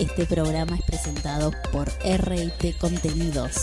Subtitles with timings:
[0.00, 3.54] Este programa es presentado por RT Contenidos.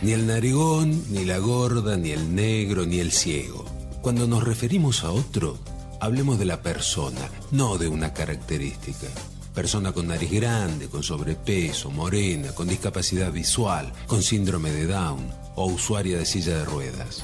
[0.00, 3.66] Ni el narigón, ni la gorda, ni el negro, ni el ciego.
[4.00, 5.58] Cuando nos referimos a otro,
[6.00, 9.08] hablemos de la persona, no de una característica.
[9.54, 15.66] Persona con nariz grande, con sobrepeso, morena, con discapacidad visual, con síndrome de Down o
[15.66, 17.22] usuaria de silla de ruedas.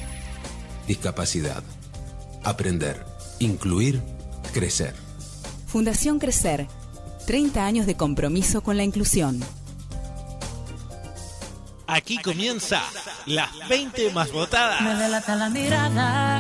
[0.87, 1.65] Discapacidad.
[2.45, 3.05] Aprender.
[3.39, 4.03] Incluir.
[4.53, 4.95] Crecer.
[5.67, 6.67] Fundación Crecer.
[7.27, 9.41] 30 años de compromiso con la inclusión.
[11.87, 12.83] Aquí comienza
[13.27, 14.81] las 20 más votadas.
[14.83, 16.39] Me delata la mirada.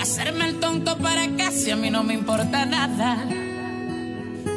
[0.00, 3.26] Hacerme el tonto para casi a mí no me importa nada.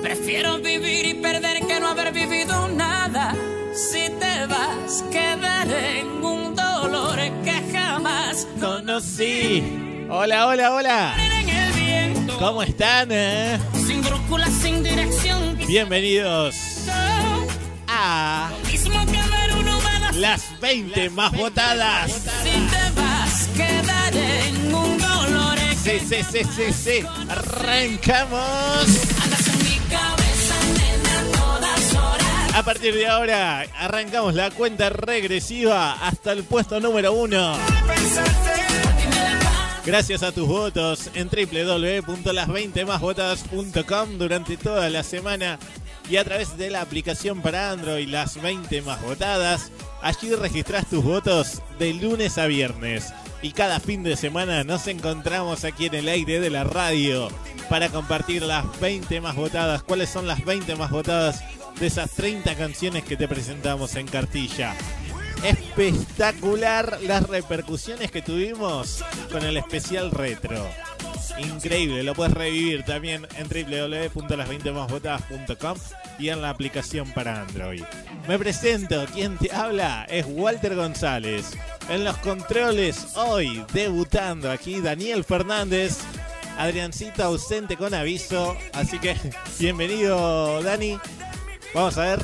[0.02, 3.36] Prefiero vivir y perder que no haber vivido nada.
[3.74, 9.89] Si te vas, quedaré en un dolor que jamás Conocí.
[10.10, 11.16] Hola, hola, hola.
[12.40, 13.10] ¿Cómo están?
[13.12, 13.60] eh?
[13.86, 15.58] Sin brújula, sin dirección.
[15.68, 16.56] Bienvenidos
[17.88, 18.50] a
[20.14, 22.12] las 20 más votadas.
[22.12, 27.06] Si te vas, quedaré en un dolor Sí, sí, sí, sí, sí.
[27.30, 28.86] Arrancamos.
[32.56, 37.56] A partir de ahora, arrancamos la cuenta regresiva hasta el puesto número uno.
[39.86, 45.60] Gracias a tus votos en www.las20másvotadas.com durante toda la semana
[46.10, 49.72] y a través de la aplicación para Android Las 20 Más Votadas.
[50.02, 53.14] Allí registras tus votos de lunes a viernes.
[53.42, 57.30] Y cada fin de semana nos encontramos aquí en el aire de la radio
[57.70, 59.84] para compartir las 20 más votadas.
[59.84, 61.42] ¿Cuáles son las 20 más votadas
[61.80, 64.76] de esas 30 canciones que te presentamos en cartilla?
[65.44, 70.66] Espectacular las repercusiones que tuvimos con el especial retro.
[71.38, 75.78] Increíble, lo puedes revivir también en www.las20másvotadas.com
[76.18, 77.84] y en la aplicación para Android.
[78.28, 81.52] Me presento, quien te habla es Walter González.
[81.88, 86.00] En los controles hoy, debutando aquí Daniel Fernández.
[86.58, 89.16] Adriancito ausente con aviso, así que
[89.60, 91.00] bienvenido Dani.
[91.74, 92.20] Vamos a ver,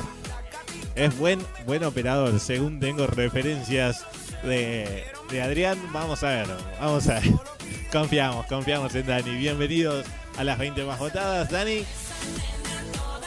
[0.96, 4.06] es buen, buen operador, según tengo referencias
[4.44, 5.78] de, de Adrián.
[5.92, 6.48] Vamos a ver,
[6.80, 7.24] vamos a ver.
[7.92, 9.38] Confiamos, confiamos en Dani.
[9.38, 10.06] Bienvenidos
[10.38, 11.86] a las 20 más votadas, Dani.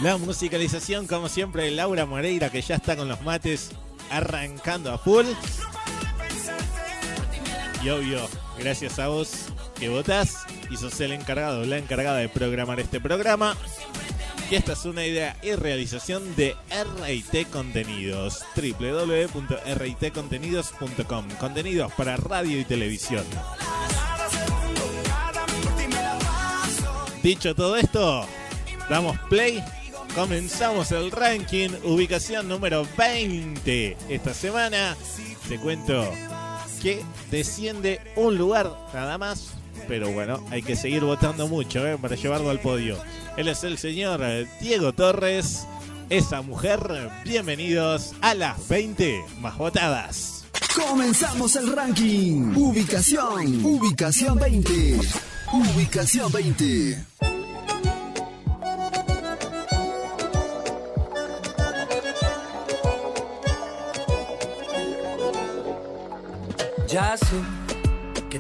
[0.01, 3.71] La musicalización, como siempre, de Laura Moreira, que ya está con los mates
[4.11, 5.27] arrancando a full.
[7.83, 9.47] Y obvio, gracias a vos
[9.79, 13.57] que votás y sos el encargado, la encargada de programar este programa.
[14.51, 21.29] Y esta es una idea y realización de RIT Contenidos, www.ritcontenidos.com.
[21.39, 23.27] Contenidos para radio y televisión.
[27.23, 28.27] Dicho todo esto,
[28.89, 29.63] damos play,
[30.15, 33.99] comenzamos el ranking, ubicación número 20.
[34.09, 34.97] Esta semana
[35.47, 36.11] te cuento
[36.81, 39.51] que desciende un lugar nada más,
[39.87, 41.99] pero bueno, hay que seguir votando mucho ¿eh?
[41.99, 42.97] para llevarlo al podio.
[43.37, 44.21] Él es el señor
[44.61, 45.67] Diego Torres,
[46.11, 46.81] esa mujer.
[47.25, 50.45] Bienvenidos a las 20 más votadas.
[50.75, 52.55] Comenzamos el ranking.
[52.57, 53.65] Ubicación.
[53.65, 55.01] Ubicación 20.
[55.53, 57.05] Ubicación 20.
[66.89, 67.68] Ya sé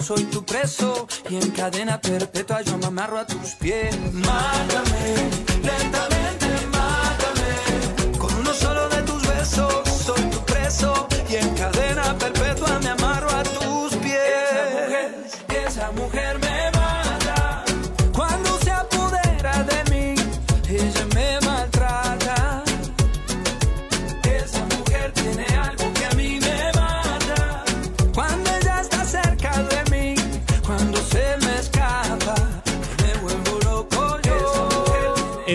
[0.00, 3.96] Soy tu preso y en cadena perpetua yo me amarro a tus pies.
[4.12, 5.14] Mátame,
[5.62, 6.09] lentamente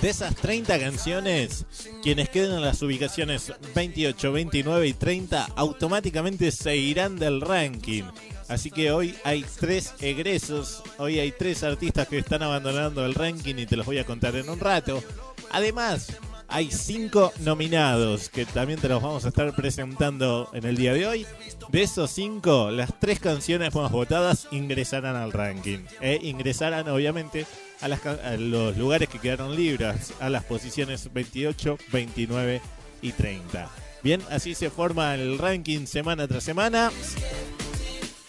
[0.00, 1.66] De esas 30 canciones,
[2.04, 8.04] quienes queden en las ubicaciones 28, 29 y 30 automáticamente se irán del ranking.
[8.46, 13.56] Así que hoy hay tres egresos, hoy hay tres artistas que están abandonando el ranking
[13.56, 15.02] y te los voy a contar en un rato.
[15.50, 16.16] Además,
[16.46, 21.06] hay cinco nominados que también te los vamos a estar presentando en el día de
[21.06, 21.26] hoy.
[21.70, 25.80] De esos cinco, las tres canciones más votadas ingresarán al ranking.
[26.00, 27.46] E ingresarán obviamente
[27.80, 32.60] a, los lugares que quedaron libres, a las posiciones 28, 29
[33.02, 33.68] y 30.
[34.02, 36.90] Bien, así se forma el ranking semana tras semana.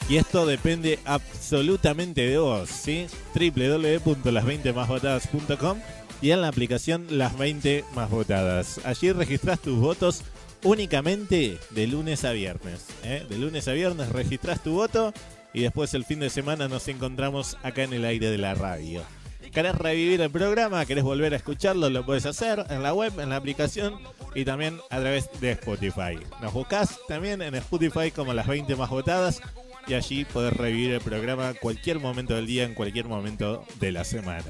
[0.08, 3.08] Y esto depende absolutamente de vos, ¿sí?
[3.36, 5.78] www.las20másvotadas.com
[6.22, 8.82] y en la aplicación Las 20 Más Votadas.
[8.86, 10.24] Allí registrás tus votos
[10.64, 12.88] únicamente de lunes a viernes.
[13.04, 13.24] ¿eh?
[13.30, 15.14] De lunes a viernes registrás tu voto
[15.54, 19.04] y después el fin de semana nos encontramos acá en el aire de la radio.
[19.52, 20.86] ¿Querés revivir el programa?
[20.86, 21.90] ¿Querés volver a escucharlo?
[21.90, 24.00] Lo puedes hacer en la web, en la aplicación
[24.36, 26.20] y también a través de Spotify.
[26.42, 29.42] Nos buscás también en Spotify como las 20 más votadas
[29.88, 34.04] y allí podés revivir el programa cualquier momento del día, en cualquier momento de la
[34.04, 34.46] semana.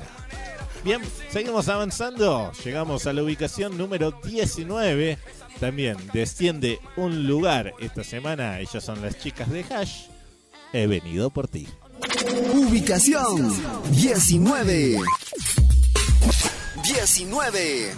[0.83, 2.51] Bien, seguimos avanzando.
[2.63, 5.17] Llegamos a la ubicación número 19.
[5.59, 8.59] También desciende un lugar esta semana.
[8.59, 10.07] Ellas son las chicas de Hash.
[10.73, 11.67] He venido por ti.
[12.53, 13.51] Ubicación
[13.91, 14.99] 19.
[16.83, 17.93] 19.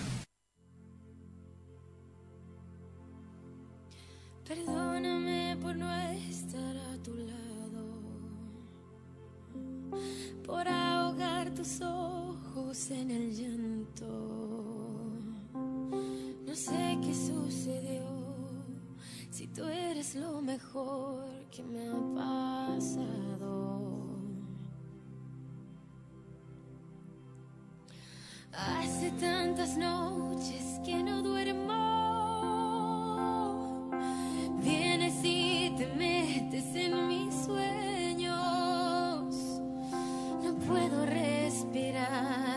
[4.47, 5.89] Perdóname por no
[6.27, 8.01] estar a tu lado,
[10.45, 14.07] por ahogar tus ojos en el llanto.
[16.45, 18.03] No sé qué sucedió,
[19.29, 23.80] si tú eres lo mejor que me ha pasado.
[28.53, 31.71] Hace tantas noches que no duermo.
[34.61, 38.35] Vienes y te metes en mis sueños.
[40.43, 42.50] No puedo respirar.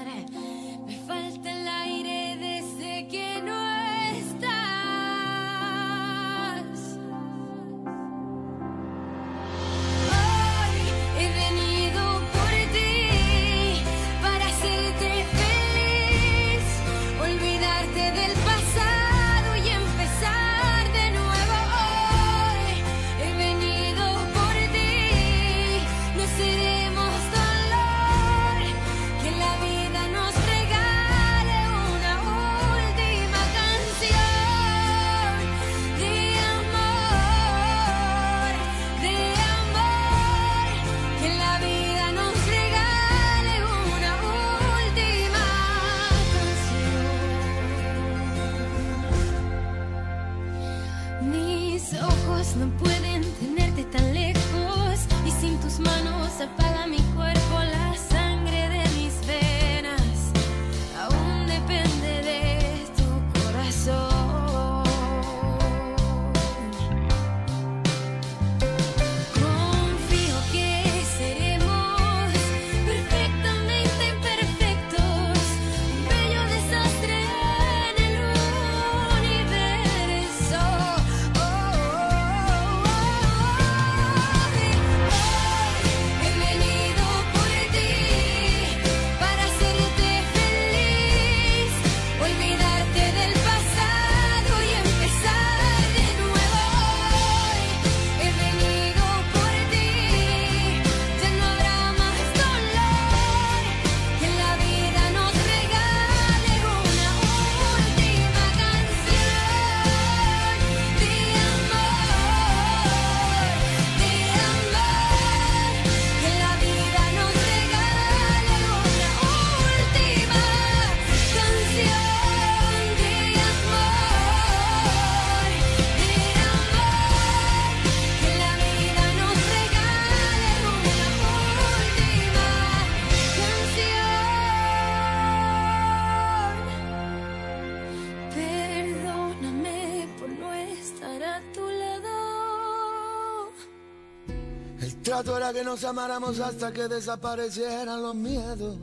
[145.14, 148.76] Trato era que nos amáramos hasta que desaparecieran los miedos.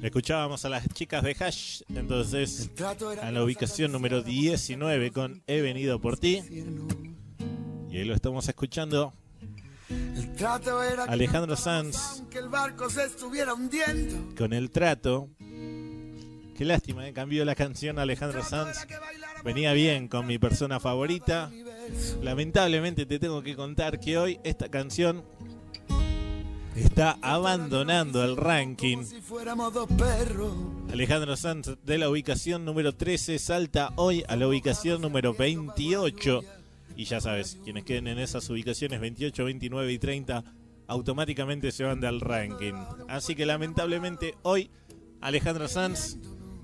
[0.00, 2.70] Escuchábamos a las chicas de Hash, entonces
[3.20, 6.44] a la ubicación número 19 con He venido por ti.
[7.90, 9.12] Y ahí lo estamos escuchando.
[11.08, 12.22] Alejandro Sanz
[14.36, 15.28] con el trato.
[16.56, 17.12] Qué lástima, ¿eh?
[17.12, 18.86] cambió la canción Alejandro Sanz.
[19.42, 21.50] Venía bien con mi persona favorita.
[22.22, 25.24] Lamentablemente te tengo que contar que hoy esta canción
[26.74, 28.98] está abandonando el ranking.
[30.92, 36.42] Alejandro Sanz de la ubicación número 13 salta hoy a la ubicación número 28.
[36.96, 40.44] Y ya sabes, quienes queden en esas ubicaciones 28, 29 y 30
[40.88, 42.74] automáticamente se van del ranking.
[43.08, 44.70] Así que lamentablemente hoy
[45.20, 46.16] Alejandro Sanz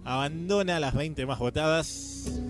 [0.04, 2.40] abandona las 20 más votadas.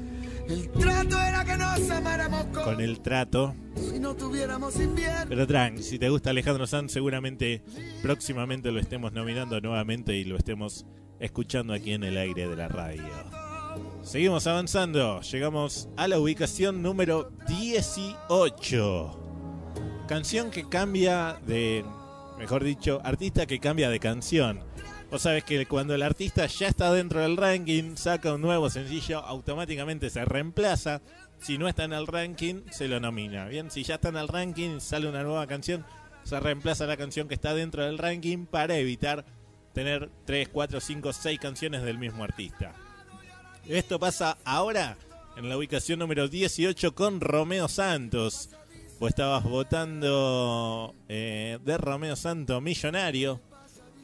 [0.49, 3.55] El trato era que nos amáramos con el trato.
[3.77, 5.27] Si no tuviéramos invierno.
[5.29, 7.63] Pero tranqui, si te gusta Alejandro Sanz, seguramente
[8.03, 10.87] próximamente lo estemos nominando nuevamente y lo estemos
[11.19, 13.05] escuchando aquí en el aire de la radio.
[14.03, 19.21] Seguimos avanzando, llegamos a la ubicación número 18.
[20.07, 21.85] Canción que cambia de,
[22.39, 24.61] mejor dicho, artista que cambia de canción.
[25.15, 29.21] Vos sabés que cuando el artista ya está dentro del ranking, saca un nuevo sencillo,
[29.21, 31.03] automáticamente se reemplaza.
[31.39, 33.47] Si no está en el ranking, se lo nomina.
[33.47, 35.87] Bien, si ya está en el ranking, sale una nueva canción,
[36.25, 39.25] se reemplaza la canción que está dentro del ranking para evitar
[39.73, 42.73] tener 3, 4, 5, 6 canciones del mismo artista.
[43.69, 44.97] Esto pasa ahora
[45.37, 48.51] en la ubicación número 18 con Romeo Santos.
[48.99, 53.54] Vos estabas votando eh, de Romeo Santos Millonario.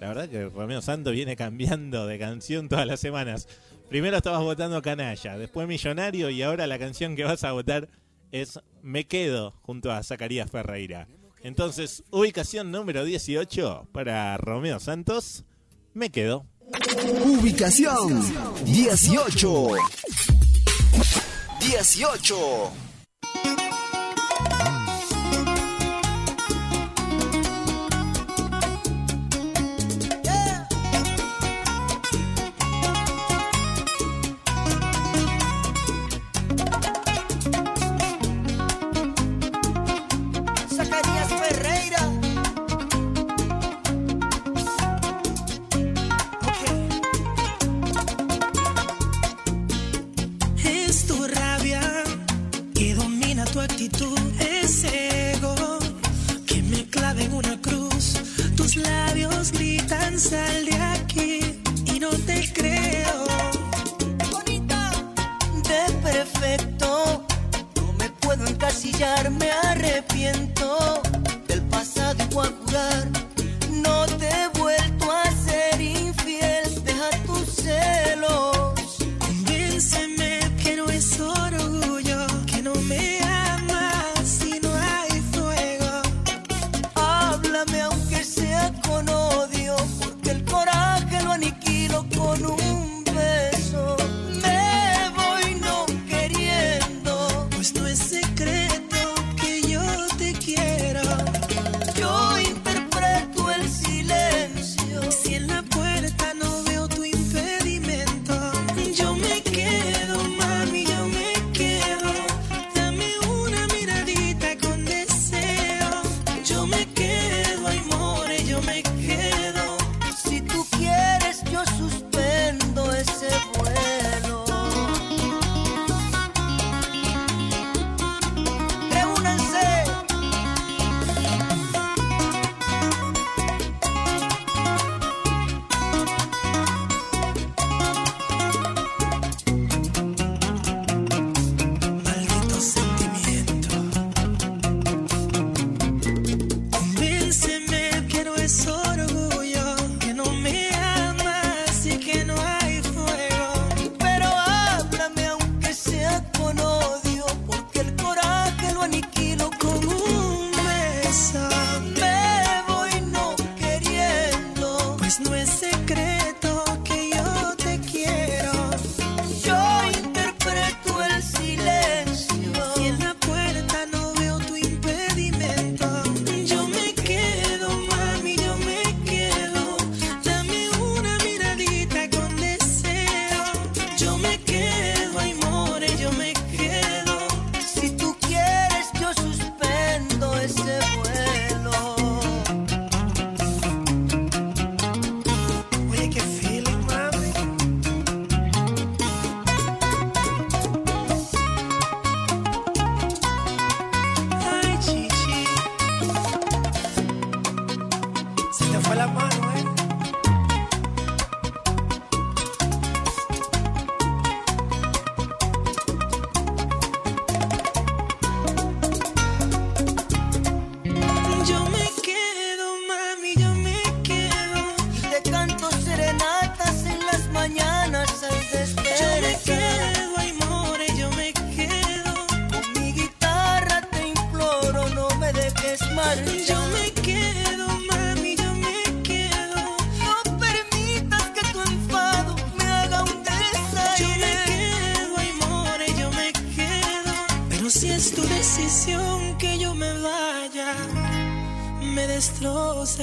[0.01, 3.47] La verdad que Romeo Santos viene cambiando de canción todas las semanas.
[3.91, 7.89] Primero estabas votando Canalla, después Millonario y ahora la canción que vas a votar
[8.33, 11.07] es Me Quedo junto a Zacarías Ferreira.
[11.43, 15.45] Entonces, ubicación número 18 para Romeo Santos,
[15.93, 16.47] Me Quedo.
[17.23, 18.23] Ubicación
[18.65, 19.69] 18.
[21.61, 22.90] 18.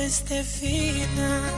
[0.07, 1.51] este final.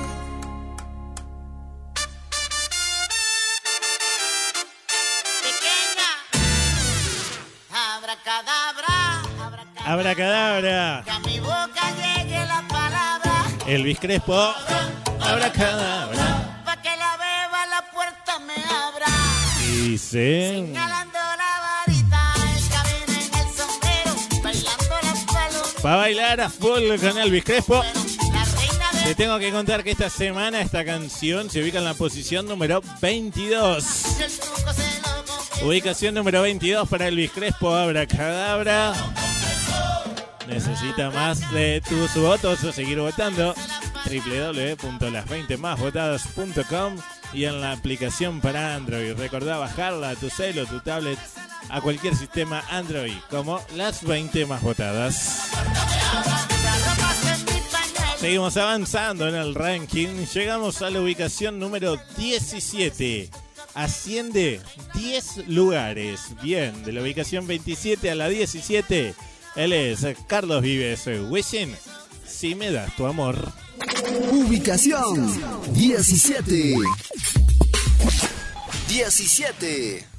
[9.86, 11.04] Abracadabra.
[11.06, 13.46] Que a mi boca llegue la palabra.
[13.68, 14.54] Elvis Crespo.
[15.22, 16.64] Abracadabra.
[16.66, 19.08] Pa' que la beba la puerta me abra.
[19.62, 20.50] Dice.
[20.54, 22.22] Señalando la varita,
[22.56, 24.12] el cabello en el sombrero.
[24.44, 25.82] Bailando las palomas.
[25.84, 27.82] Pa' bailar a full con Elvis Crespo.
[27.82, 28.09] Pero
[29.10, 32.84] le tengo que contar que esta semana esta canción se ubica en la posición número
[33.02, 34.06] 22.
[35.64, 38.94] Ubicación número 22 para Elvis Crespo, Abracadabra.
[40.48, 43.56] Necesita más de tus votos o seguir votando.
[44.06, 46.98] www.las20másvotadas.com
[47.34, 49.18] y en la aplicación para Android.
[49.18, 51.18] Recordá bajarla a tu celo, tu tablet,
[51.70, 55.50] a cualquier sistema Android, como las 20 más votadas.
[58.20, 60.26] Seguimos avanzando en el ranking.
[60.34, 63.30] Llegamos a la ubicación número 17.
[63.76, 64.60] Asciende
[64.94, 66.34] 10 lugares.
[66.44, 69.16] Bien, de la ubicación 27 a la 17.
[69.56, 71.08] Él es Carlos Vives.
[71.30, 71.74] Wishing,
[72.28, 73.54] si me das tu amor.
[74.34, 75.42] Ubicación
[75.74, 76.76] 17.
[78.90, 80.19] 17.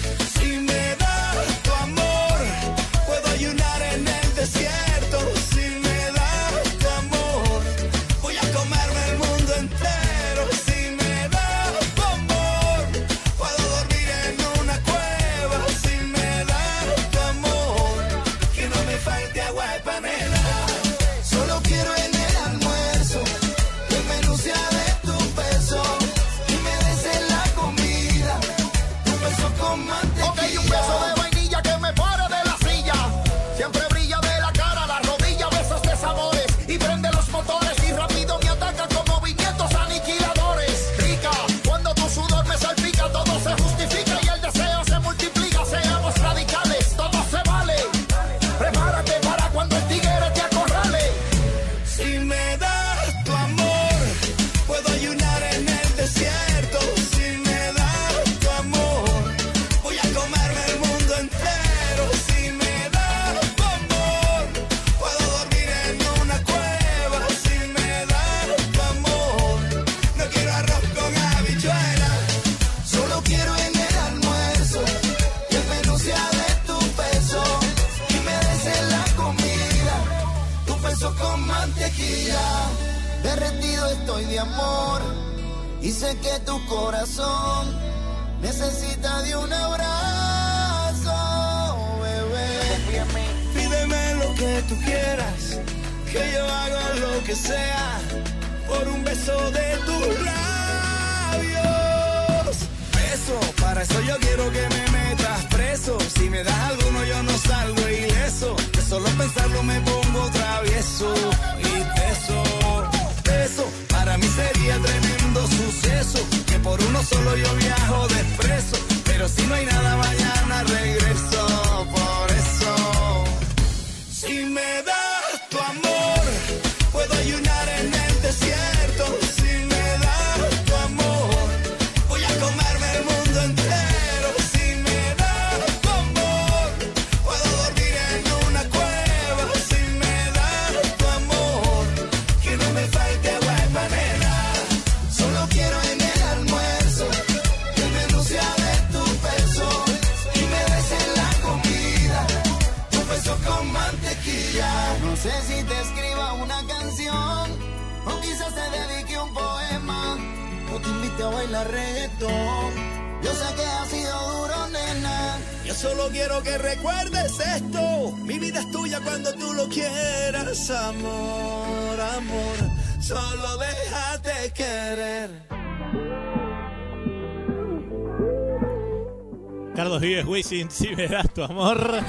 [181.01, 181.99] Me das tu amor.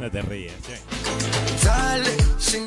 [0.00, 0.52] No te ríes.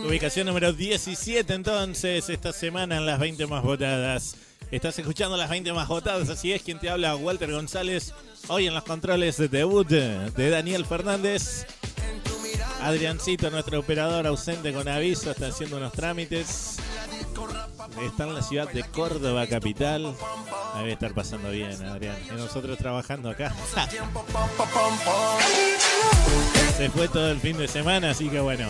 [0.06, 4.36] Ubicación número 17 entonces, esta semana en las 20 más votadas.
[4.70, 8.14] Estás escuchando las 20 más votadas, así es quien te habla Walter González.
[8.50, 11.66] Hoy en los controles de debut de Daniel Fernández.
[12.82, 16.81] Adriancito, nuestro operador ausente con aviso, está haciendo unos trámites.
[18.06, 20.16] Está en la ciudad de Córdoba, capital.
[20.78, 22.16] Debe estar pasando bien, Adrián.
[22.30, 23.54] Y nosotros trabajando acá.
[26.78, 28.70] Se fue todo el fin de semana, así que bueno.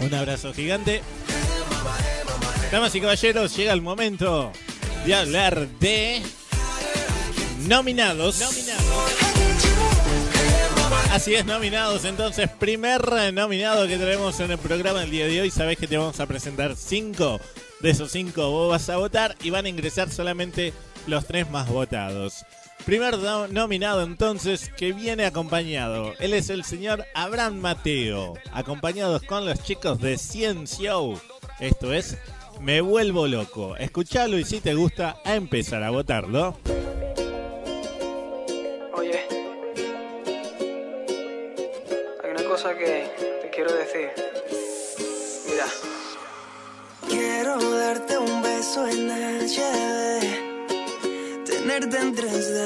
[0.00, 1.02] Un abrazo gigante.
[2.70, 4.52] Damas y caballeros, llega el momento
[5.04, 6.22] de hablar de
[7.66, 8.40] nominados.
[11.12, 12.04] Así es, nominados.
[12.04, 15.50] Entonces, primer nominado que tenemos en el programa el día de hoy.
[15.50, 17.38] Sabés que te vamos a presentar cinco.
[17.80, 20.72] De esos cinco vos vas a votar y van a ingresar solamente
[21.06, 22.46] los tres más votados.
[22.86, 26.14] Primer no- nominado entonces que viene acompañado.
[26.18, 31.20] Él es el señor Abraham Mateo, acompañados con los chicos de Cien Show.
[31.60, 32.16] Esto es
[32.60, 33.76] Me vuelvo loco.
[33.76, 36.56] Escuchalo y si te gusta, a empezar a votarlo.
[38.94, 39.26] Oye,
[42.62, 43.10] cosa que
[43.42, 44.10] te quiero decir.
[45.48, 45.66] Mira.
[47.08, 50.20] Quiero darte un beso en HD,
[51.44, 52.60] tenerte en 3D,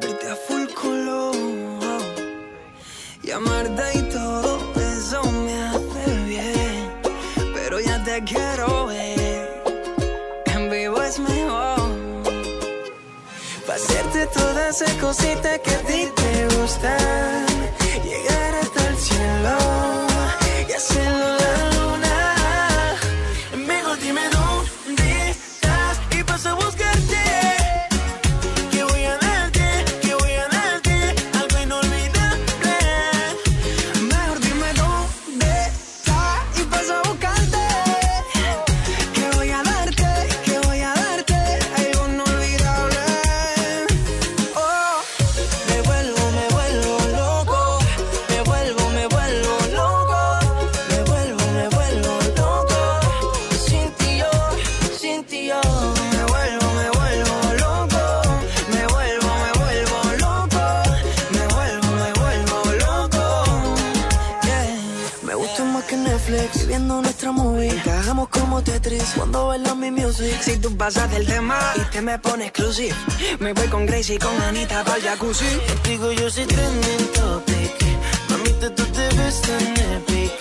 [0.00, 1.34] verte a full color,
[3.22, 6.92] y amarte y todo eso me hace bien.
[7.54, 9.62] Pero ya te quiero ver,
[10.54, 11.90] en vivo es mejor.
[13.66, 17.51] Pa' hacerte todas esas cositas que a ti te gustan,
[18.22, 19.56] llegar hasta el cielo.
[20.68, 21.41] Y hacerlo
[68.64, 70.40] Tetris cuando bailas mi music.
[70.40, 72.94] Si tú pasas del tema y te me pones exclusive,
[73.40, 75.44] me voy con Gracie y con Anita para jacuzzi.
[75.68, 77.72] Contigo yo soy trending topic.
[78.30, 80.38] Mamita, tú te ves tan epic.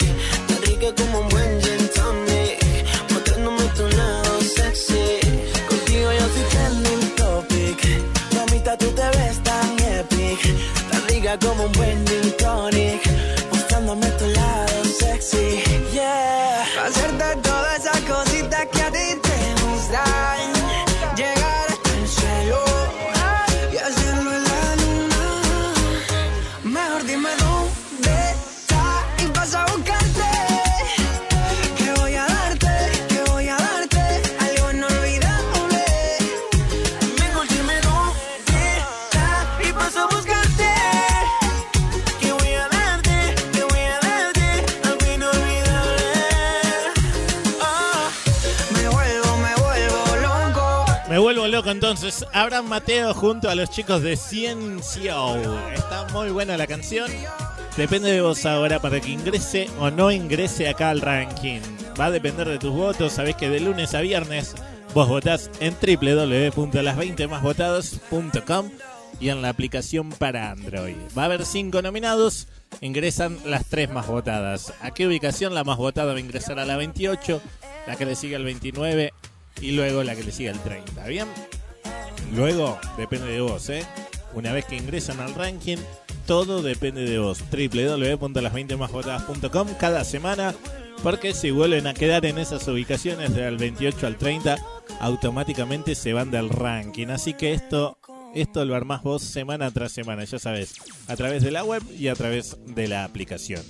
[0.47, 2.59] Tan rica como un buen gin tonic.
[3.11, 5.19] Mostrándome tu lado sexy.
[5.69, 7.79] Contigo yo soy trending topic.
[8.35, 10.39] Mamita, tú te ves tan epic.
[10.91, 12.20] Tan rica como un buen gin
[51.71, 52.25] entonces.
[52.33, 55.69] Abraham Mateo junto a los chicos de Ciencio.
[55.71, 57.09] Está muy buena la canción.
[57.77, 61.61] Depende de vos ahora para que ingrese o no ingrese acá al ranking.
[61.99, 63.13] Va a depender de tus votos.
[63.13, 64.53] Sabés que de lunes a viernes
[64.93, 68.69] vos votás en www.las20másvotados.com
[69.19, 70.97] y en la aplicación para Android.
[71.17, 72.47] Va a haber cinco nominados.
[72.81, 74.73] Ingresan las tres más votadas.
[74.81, 75.53] ¿A qué ubicación?
[75.53, 77.41] La más votada va a ingresar a la 28,
[77.87, 79.13] la que le sigue al 29
[79.61, 81.07] y luego la que le sigue al 30.
[81.07, 81.27] ¿Bien?
[82.35, 83.85] Luego depende de vos, ¿eh?
[84.33, 85.77] Una vez que ingresan al ranking,
[86.25, 87.43] todo depende de vos.
[87.51, 90.55] www.las20másvotadas.com cada semana,
[91.03, 94.57] porque si vuelven a quedar en esas ubicaciones del 28 al 30,
[95.01, 97.07] automáticamente se van del ranking.
[97.07, 97.97] Así que esto,
[98.33, 100.75] esto lo armás vos semana tras semana, ya sabes,
[101.07, 103.61] a través de la web y a través de la aplicación.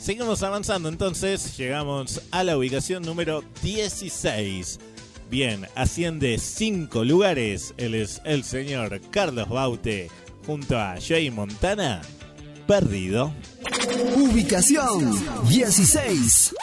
[0.00, 4.78] Seguimos avanzando entonces, llegamos a la ubicación número 16.
[5.30, 7.74] Bien, asciende 5 lugares.
[7.76, 10.10] Él es el señor Carlos Baute
[10.46, 12.00] junto a Jay Montana.
[12.66, 13.34] Perdido.
[14.16, 15.12] Ubicación
[15.48, 16.54] 16.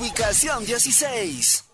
[0.00, 1.69] Ubicación 16.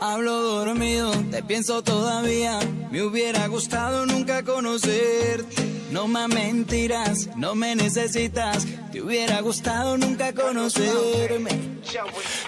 [0.00, 2.58] Hablo dormido, te pienso todavía.
[2.90, 5.64] Me hubiera gustado nunca conocerte.
[5.90, 8.66] No más mentiras, no me necesitas.
[8.92, 11.80] Te hubiera gustado nunca conocerme.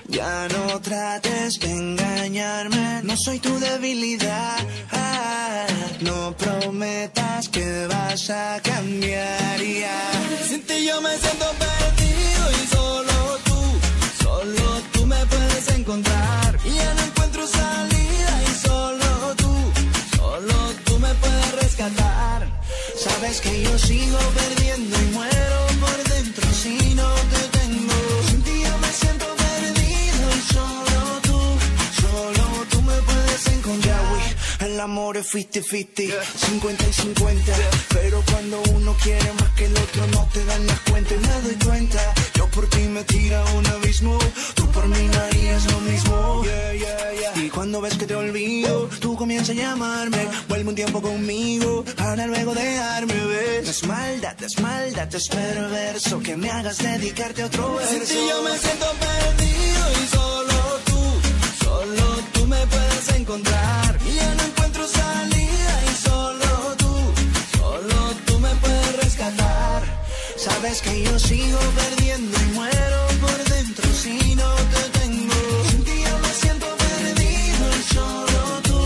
[0.09, 4.59] Ya no trates de engañarme, no soy tu debilidad.
[6.01, 10.11] No prometas que vas a cambiar ya.
[10.49, 13.61] Sin ti yo me siento perdido y solo tú,
[14.23, 16.59] solo tú me puedes encontrar.
[16.65, 19.55] Y ya no encuentro salida y solo tú,
[20.17, 22.41] solo tú me puedes rescatar.
[23.05, 27.97] Sabes que yo sigo perdiendo y muero por dentro si no te tengo.
[28.29, 31.41] Sin ti yo me siento perdido y solo tú,
[32.03, 34.05] solo tú me puedes encontrar.
[34.61, 37.53] El amor es 50-50, 50 y 50.
[37.95, 41.41] Pero cuando uno quiere más que el otro, no te dan las cuentas y me
[41.43, 42.15] doy cuenta.
[42.59, 44.19] Por ti me tira a un abismo,
[44.57, 46.43] tú por mí no harías lo mismo.
[47.37, 50.27] Y cuando ves que te olvido, tú comienzas a llamarme.
[50.49, 53.63] Vuelve un tiempo conmigo, para luego dejarme ver.
[53.63, 57.93] No es maldad, es maldad, es perverso que me hagas dedicarte a otro verso.
[57.93, 64.01] Sin ti yo me siento perdido y solo tú, solo tú me puedes encontrar.
[64.05, 65.48] Y ya no encuentro salida
[70.49, 75.41] Sabes que yo sigo perdiendo y muero por dentro si no te tengo.
[75.71, 78.81] Sin ti yo me siento perdido y solo tú,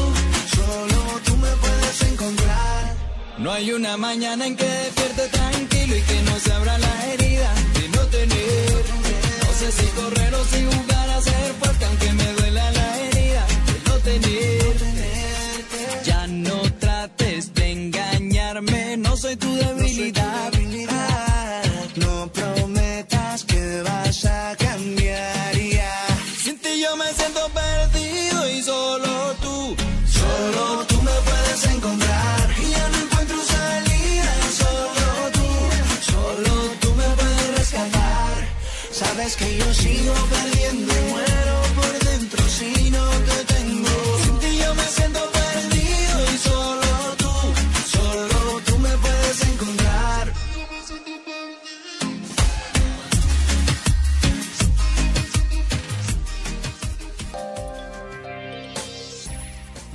[0.56, 2.96] solo tú me puedes encontrar.
[3.38, 7.50] No hay una mañana en que despierte tranquilo y que no se abra la herida
[7.78, 8.84] de no tener.
[9.42, 13.46] No sé si correr o si jugar a ser fuerte, aunque me duela la herida
[13.68, 14.74] de no tener.
[16.04, 20.51] Ya no trates de engañarme, no soy tu debilidad.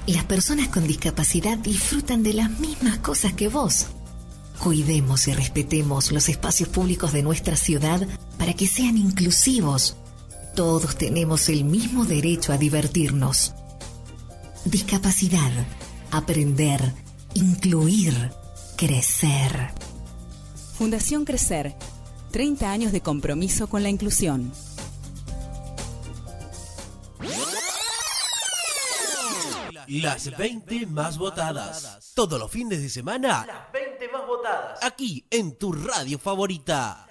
[0.08, 3.88] Las personas con discapacidad disfrutan de las mismas cosas que vos.
[4.58, 9.98] Cuidemos y respetemos los espacios públicos de nuestra ciudad para que sean inclusivos.
[10.56, 13.54] Todos tenemos el mismo derecho a divertirnos.
[14.63, 15.52] Discapacidad,
[16.10, 16.93] aprender,
[17.34, 18.32] incluir,
[18.78, 19.72] crecer.
[20.78, 21.76] Fundación Crecer.
[22.32, 24.54] 30 años de compromiso con la inclusión.
[29.88, 32.12] Las 20 más votadas.
[32.13, 33.45] Todos los fines de semana.
[33.47, 34.84] Las 20 más votadas.
[34.84, 37.08] Aquí en tu radio favorita.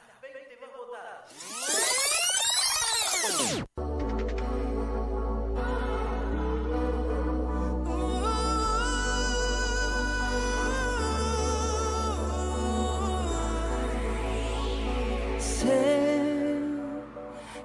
[15.38, 16.60] Sé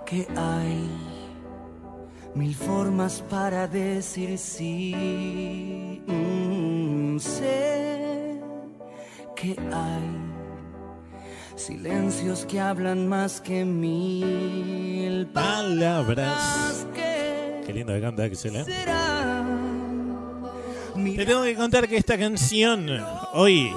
[0.06, 0.81] que hay
[2.36, 6.02] mil formas para decir sí.
[6.08, 8.39] Mm, sé
[9.36, 10.22] que hay
[11.56, 16.88] silencios que hablan más que mil Palabras.
[16.94, 18.65] que Qué lindo que canta Axel, ¿eh?
[21.15, 22.88] Te tengo que contar que esta canción
[23.34, 23.74] hoy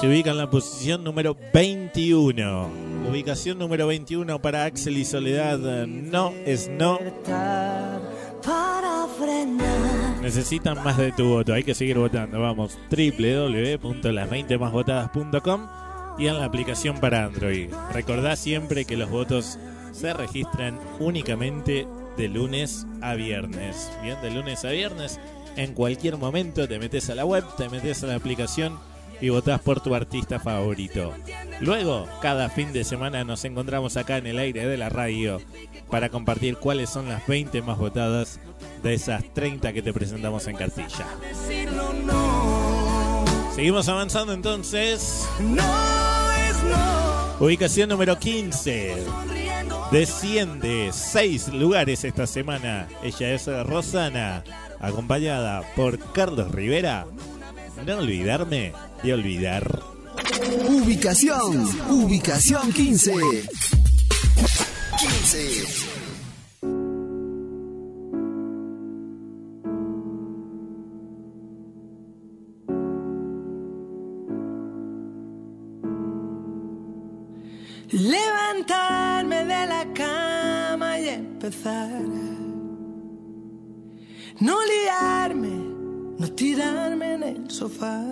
[0.00, 2.87] se ubica en la posición número 21.
[3.08, 5.86] Ubicación número 21 para Axel y Soledad.
[5.86, 6.98] No es no.
[10.20, 11.54] Necesitan más de tu voto.
[11.54, 12.38] Hay que seguir votando.
[12.40, 15.68] Vamos, www.las20másvotadas.com
[16.18, 17.72] y en la aplicación para Android.
[17.94, 19.58] Recordá siempre que los votos
[19.92, 23.90] se registran únicamente de lunes a viernes.
[24.02, 25.18] Bien, de lunes a viernes.
[25.56, 28.78] En cualquier momento te metes a la web, te metes a la aplicación
[29.20, 31.14] y votás por tu artista favorito.
[31.60, 35.40] Luego, cada fin de semana nos encontramos acá en el aire de la radio
[35.90, 38.38] para compartir cuáles son las 20 más votadas
[38.82, 41.06] de esas 30 que te presentamos en cartilla.
[43.54, 45.28] Seguimos avanzando entonces.
[47.40, 48.96] Ubicación número 15.
[49.90, 52.88] Desciende 6 lugares esta semana.
[53.02, 54.44] Ella es Rosana,
[54.80, 57.06] acompañada por Carlos Rivera.
[57.86, 59.82] No olvidarme de olvidar.
[60.68, 63.12] Ubicación, ubicación 15.
[64.98, 65.98] 15.
[77.90, 82.02] Levantarme de la cama y empezar.
[84.40, 85.67] No liarme,
[86.18, 88.02] no tirarme en el sofá.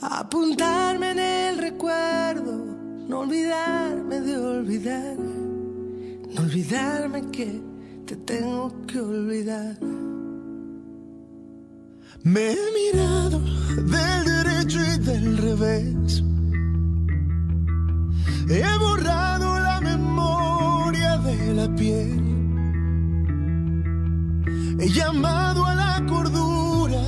[0.00, 2.52] Apuntarme en el recuerdo,
[3.08, 5.16] no olvidarme de olvidar.
[5.16, 7.62] No olvidarme que
[8.04, 9.78] te tengo que olvidar.
[12.22, 16.22] Me he mirado del derecho y del revés.
[18.48, 22.35] He borrado la memoria de la piel.
[24.78, 27.02] He llamado a la cordura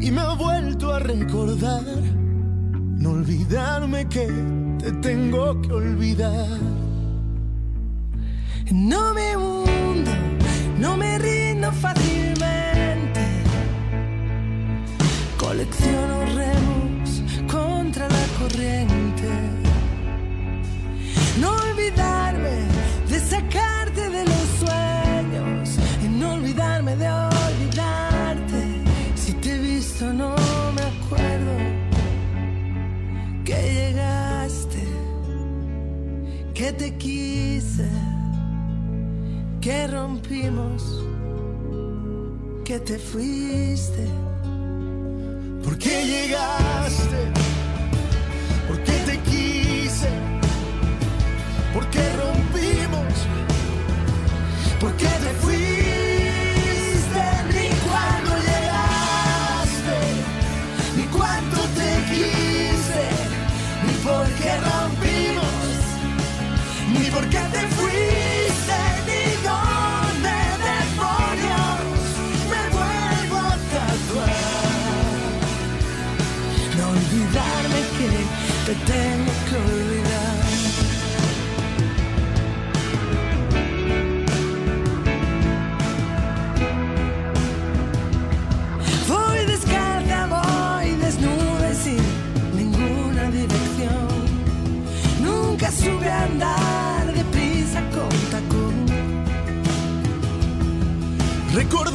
[0.00, 1.82] y me ha vuelto a recordar.
[2.98, 4.28] No olvidarme que
[4.78, 6.58] te tengo que olvidar.
[8.70, 10.10] No me hundo,
[10.78, 13.20] no me rindo fácilmente.
[15.36, 19.28] Colecciono remos contra la corriente.
[21.40, 22.41] No olvidarme
[36.62, 37.88] que te quise,
[39.60, 41.02] que rompimos,
[42.64, 44.06] que te fuiste.
[45.64, 47.20] ¿Por qué llegaste?
[48.68, 50.10] ¿Por qué te quise?
[51.74, 53.14] ¿Por qué rompimos?
[54.80, 55.21] ¿Por qué
[78.72, 80.36] te tengo que olvidar.
[89.08, 92.02] Voy descalza, voy desnuda sin
[92.56, 94.08] ninguna dirección.
[95.20, 98.86] Nunca sube a andar deprisa con tacón.
[101.52, 101.91] Recordando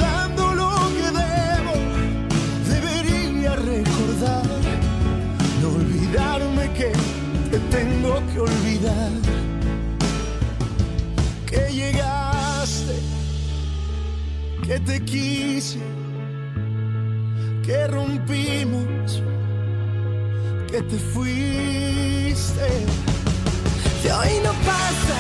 [7.70, 9.12] tengo que olvidar.
[11.46, 12.96] Que llegaste,
[14.66, 15.80] que te quise,
[17.66, 19.24] que rompimos,
[20.70, 22.68] que te fuiste.
[24.04, 25.20] De hoy no pasa,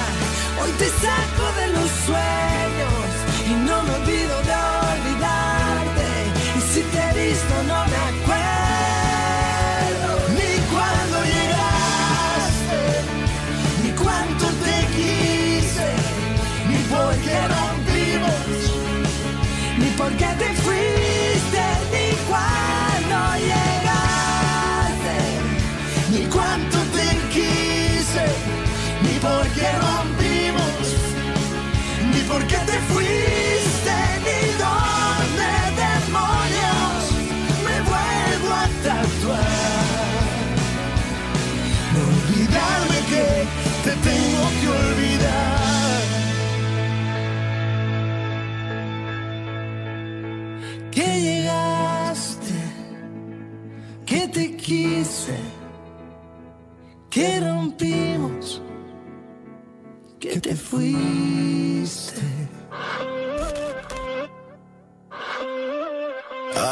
[0.61, 3.09] hoy te saco de los sueños
[3.49, 4.55] y no me olvido de
[4.93, 6.09] olvidarte.
[6.57, 7.86] Y si te he visto no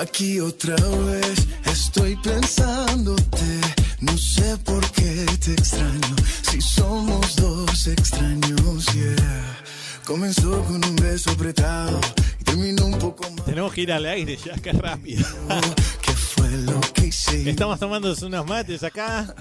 [0.06, 3.62] Aquí otra vez estoy pensándote,
[4.02, 9.64] no sé por qué te extraño, si somos dos extraños, yeah.
[10.06, 12.00] Comenzó con un beso apretado
[12.40, 13.46] y terminó un poco más.
[13.46, 15.26] Tenemos que ir al aire ya, que rápido.
[16.04, 17.50] ¿Qué fue lo que hice?
[17.50, 19.34] Estamos tomando unos mates acá.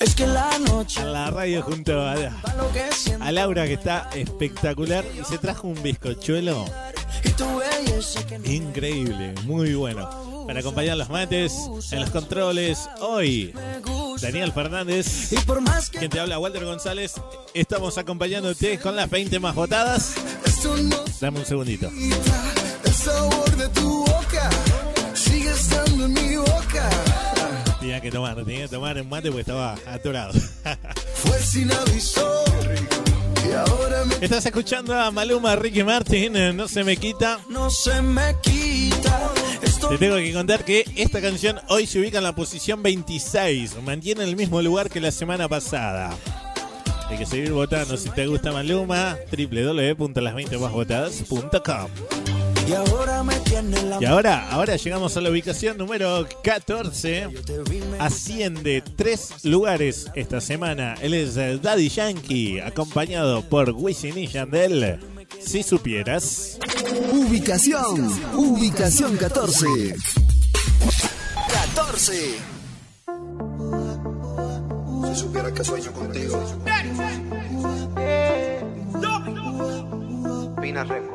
[0.00, 3.74] Es que la noche En la radio junto a, lo que siento a Laura, que
[3.74, 5.04] está espectacular.
[5.20, 6.64] Y se trajo un bizcochuelo
[7.22, 10.44] que increíble, muy bueno.
[10.46, 11.54] Para acompañar los mates
[11.90, 13.54] en los controles hoy.
[14.20, 15.32] Daniel Fernández.
[15.32, 17.14] Y por más Quien te habla, Walter González.
[17.54, 20.14] Estamos acompañándote con las 20 más votadas.
[21.20, 21.90] Dame un segundito.
[27.84, 30.32] Tenía que tomar, tenía que tomar el mate porque estaba atorado.
[31.16, 32.42] Fue sin aviso.
[33.46, 37.40] Y ahora me Estás escuchando a Maluma, Ricky Martin, eh, no se me quita.
[37.50, 39.30] no se me quita.
[39.60, 43.82] Esto Te tengo que contar que esta canción hoy se ubica en la posición 26,
[43.82, 46.16] mantiene el mismo lugar que la semana pasada.
[47.10, 52.23] Hay que seguir votando si te gusta Maluma, www.las20másvotadas.com.
[52.66, 57.28] y ahora me tiene la Y ahora, ahora llegamos a la ubicación número 14.
[57.98, 60.94] Asciende tres lugares esta semana.
[61.00, 65.00] Él es Daddy Yankee, acompañado por Wisin y Yandel.
[65.40, 66.58] Si supieras.
[67.12, 69.66] Ubicación, ubicación 14.
[71.48, 72.34] 14.
[75.08, 76.42] Si supiera que sueño contigo.
[80.60, 81.14] Pina Record.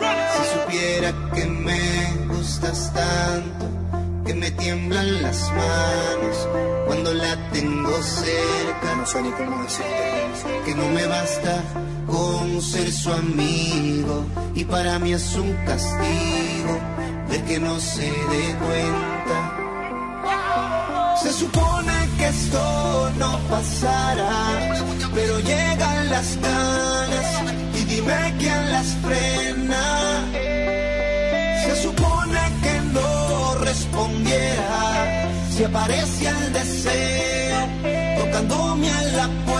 [0.00, 1.80] Si supiera que me
[2.28, 3.66] gustas tanto,
[4.24, 6.48] que me tiemblan las manos
[6.86, 8.94] cuando la tengo cerca.
[8.96, 10.62] No sé ni cómo decirte.
[10.64, 11.62] Que no me basta
[12.06, 14.24] con ser su amigo
[14.54, 16.78] y para mí es un castigo
[17.28, 19.56] ver que no se dé cuenta.
[21.22, 24.74] Se supone que esto no pasará,
[25.14, 27.09] pero llegan las ganas
[27.90, 29.84] dime quién las frena.
[31.64, 37.60] Se supone que no respondiera si aparece el deseo
[38.18, 39.59] tocándome a la puerta.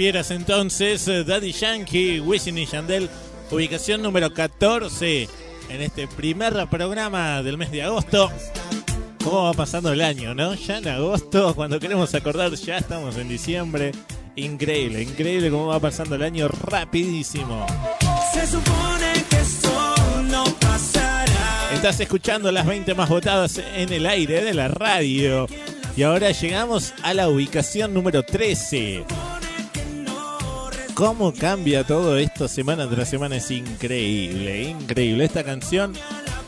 [0.00, 3.10] Entonces, eh, Daddy Yankee, Wisin y Yandel,
[3.50, 5.28] ubicación número 14
[5.68, 8.32] en este primer programa del mes de agosto.
[9.22, 10.54] ¿Cómo va pasando el año, no?
[10.54, 13.92] Ya en agosto, cuando queremos acordar, ya estamos en diciembre.
[14.36, 17.66] Increíble, increíble cómo va pasando el año rapidísimo.
[18.32, 19.94] Se supone que esto
[20.30, 21.74] no pasará.
[21.74, 25.46] Estás escuchando las 20 más votadas en el aire de la radio.
[25.94, 29.04] Y ahora llegamos a la ubicación número 13.
[30.94, 35.24] Cómo cambia todo esto semana tras semana es increíble, increíble.
[35.24, 35.94] Esta canción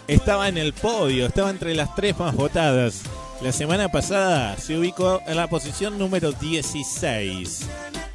[0.07, 3.03] estaba en el podio, estaba entre las tres más votadas.
[3.41, 7.67] La semana pasada se ubicó en la posición número 16.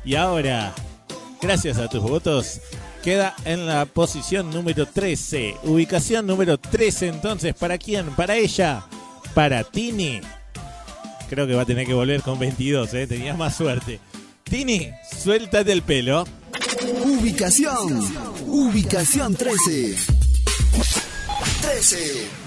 [0.05, 0.73] Y ahora,
[1.41, 2.61] gracias a tus votos,
[3.03, 5.55] queda en la posición número 13.
[5.63, 8.11] Ubicación número 13 entonces, ¿para quién?
[8.11, 8.85] ¿Para ella?
[9.33, 10.21] ¿Para Tini?
[11.29, 13.07] Creo que va a tener que volver con 22, ¿eh?
[13.07, 13.99] Tenías más suerte.
[14.49, 14.91] Tini,
[15.21, 16.25] suéltate el pelo.
[17.03, 18.01] Ubicación,
[18.47, 19.95] ubicación 13.
[21.61, 22.46] 13.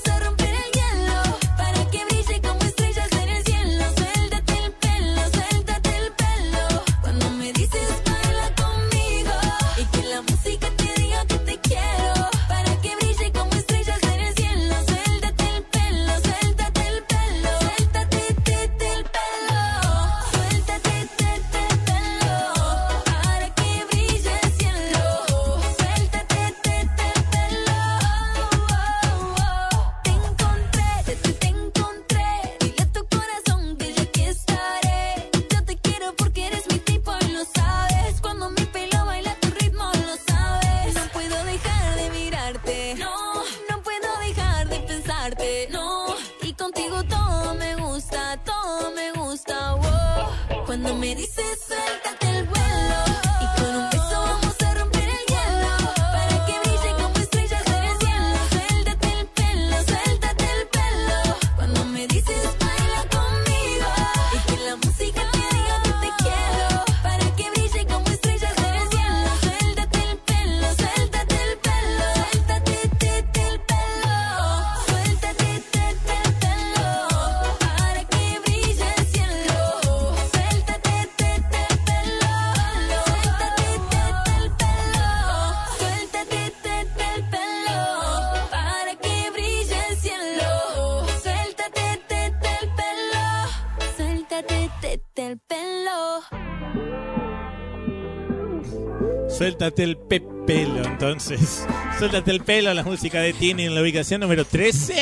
[99.71, 101.65] Suéltate el pepelo, entonces.
[101.97, 104.93] Suéltate el pelo, la música de Tini en la ubicación número 13.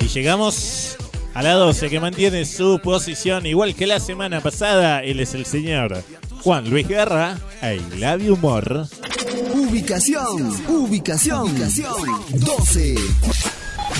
[0.00, 0.96] Y llegamos
[1.32, 5.04] a la 12, que mantiene su posición igual que la semana pasada.
[5.04, 6.02] Él es el señor
[6.42, 8.86] Juan Luis Guerra, I Love You More.
[9.54, 11.94] Ubicación, ubicación, ubicación
[12.32, 12.96] 12.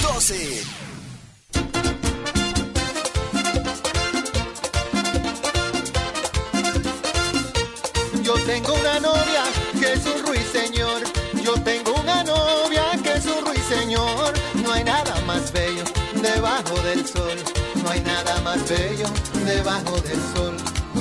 [0.02, 0.62] 12.
[8.24, 9.44] Yo tengo una novia
[9.88, 11.02] que es un ruiseñor.
[11.42, 14.34] Yo tengo una novia que es un ruiseñor.
[14.62, 15.84] No hay nada más bello
[16.20, 17.38] debajo del sol.
[17.82, 19.08] No hay nada más bello
[19.46, 20.56] debajo del sol.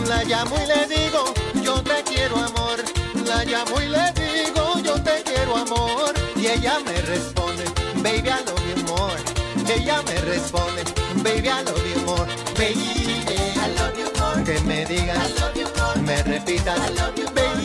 [0.07, 2.77] La llamo y le digo, yo te quiero amor.
[3.25, 6.13] La llamo y le digo, yo te quiero amor.
[6.37, 7.65] Y ella me responde,
[8.01, 9.21] baby, I love you more.
[9.69, 10.83] Ella me responde,
[11.23, 12.25] baby, I love you more.
[12.57, 13.25] Baby,
[13.57, 14.43] I love you more.
[14.45, 16.01] Que me diga, I love you more.
[16.03, 17.57] Me repita, I love you baby.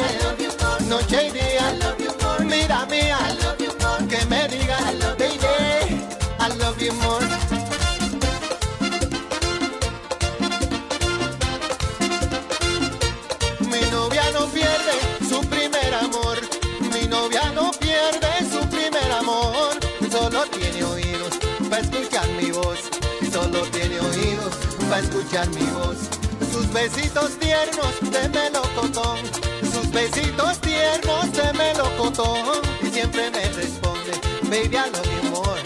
[0.00, 0.39] I love you more.
[0.90, 2.44] Noche y día, I love you more.
[2.44, 3.18] Mira mía.
[4.08, 6.02] Que me diga, I love baby,
[6.40, 7.24] I love you more.
[13.70, 16.38] Mi novia no pierde su primer amor.
[16.92, 19.78] Mi novia no pierde su primer amor.
[20.10, 21.38] Solo tiene oídos
[21.70, 22.80] para escuchar mi voz.
[23.32, 24.56] Solo tiene oídos
[24.88, 25.98] para escuchar mi voz.
[26.52, 29.18] Sus besitos tiernos de melocotón.
[29.90, 32.60] Sus besitos tiernos de melocotón.
[32.80, 34.12] Y siempre me responde,
[34.44, 35.60] baby, I love you more.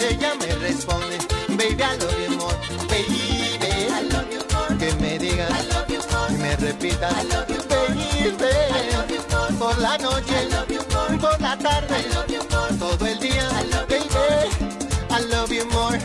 [0.00, 1.18] Ella me responde,
[1.48, 2.56] baby, I love you more.
[2.88, 4.78] Baby, I love you more.
[4.78, 6.32] Que me diga, I love you more.
[6.32, 8.48] Y me repita, I love you baby.
[8.72, 9.52] I love you more.
[9.58, 11.18] Por la noche, I love you more.
[11.18, 12.78] Por la tarde, I love you more.
[12.78, 14.86] Todo el día, I love you baby.
[15.10, 15.98] I love you more.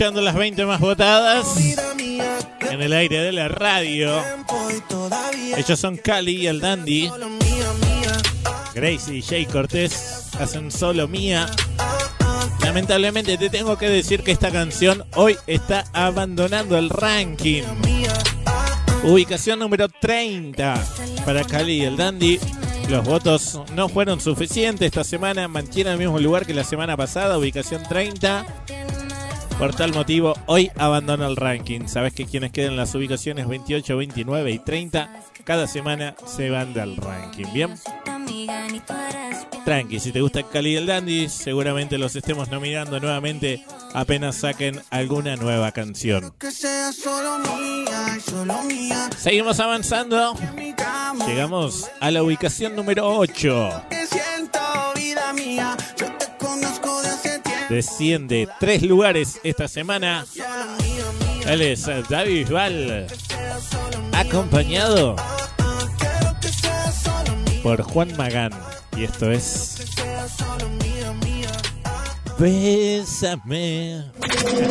[0.00, 4.10] Escuchando las 20 más votadas en el aire de la radio.
[5.54, 7.10] Ellos son Cali y el Dandy.
[8.74, 11.50] Gracie y Jay Cortés hacen solo mía.
[12.64, 17.64] Lamentablemente te tengo que decir que esta canción hoy está abandonando el ranking.
[19.04, 20.82] Ubicación número 30
[21.26, 22.40] para Cali y el Dandy.
[22.88, 27.36] Los votos no fueron suficientes esta semana, mantiene el mismo lugar que la semana pasada,
[27.36, 28.46] ubicación 30.
[29.60, 31.86] Por tal motivo, hoy abandona el ranking.
[31.86, 36.72] Sabes que quienes quedan en las ubicaciones 28, 29 y 30, cada semana se van
[36.72, 37.44] del ranking.
[37.52, 37.74] Bien,
[39.66, 44.80] tranqui, si te gusta Cali y el Dandy, seguramente los estemos nominando nuevamente apenas saquen
[44.88, 46.32] alguna nueva canción.
[49.18, 50.38] Seguimos avanzando.
[51.26, 53.82] Llegamos a la ubicación número 8.
[57.70, 60.26] Desciende tres lugares esta semana.
[61.46, 63.06] Él es David Bisbal,
[64.12, 65.14] acompañado
[67.62, 68.52] por Juan Magán.
[68.96, 69.76] Y esto es
[72.40, 74.04] Bésame.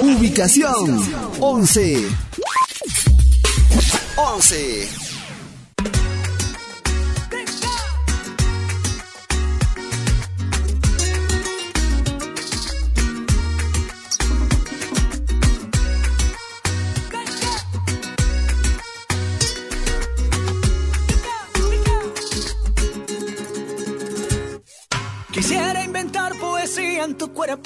[0.01, 1.01] Ubicación
[1.39, 2.05] 11.
[4.17, 5.08] 11.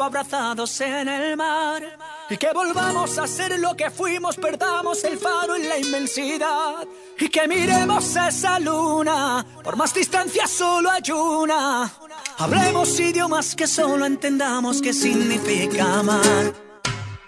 [0.02, 1.84] Abrazados en el mar.
[2.30, 6.88] Y que volvamos a ser lo que fuimos, perdamos el faro en la inmensidad.
[7.20, 11.92] Y que miremos esa luna, por más distancia solo hay una.
[12.38, 16.54] Hablemos idiomas que solo entendamos qué significa amar.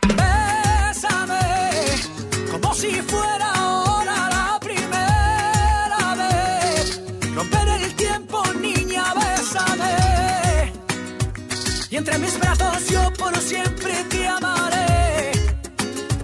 [0.08, 1.40] Bésame,
[2.52, 7.02] como si fuera ahora la primera vez.
[7.36, 10.74] Romper el tiempo, niña, bésame.
[11.92, 12.35] Y entre mis
[13.18, 15.32] por siempre te amaré.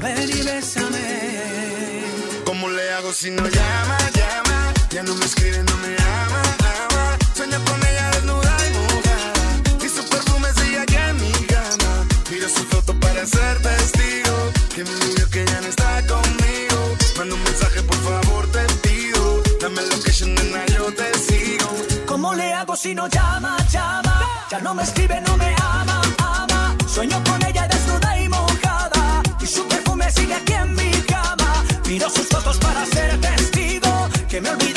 [0.02, 2.04] Ven y bésame.
[2.46, 4.74] ¿Cómo le hago si no llama, llama?
[4.90, 6.42] Ya no me escribe, no me ama,
[6.90, 7.18] ama.
[7.36, 9.86] Sueño con ella desnuda y mojada.
[9.86, 12.08] Y su perfume sigue aquí en mi cama.
[12.30, 14.36] Miro su foto para ser testigo.
[14.76, 16.80] Que dijo que ya no está conmigo.
[17.18, 19.42] Manda un mensaje, por favor, te pido.
[19.62, 21.70] Dame location, nena, yo te sigo.
[22.06, 24.46] ¿Cómo le hago si no llama, llama?
[24.50, 25.61] Ya no me escribe, no me ama.
[30.12, 31.64] Sigue aquí en mi cama.
[31.88, 34.10] Miro sus fotos para ser testigo.
[34.30, 34.71] Que me olvido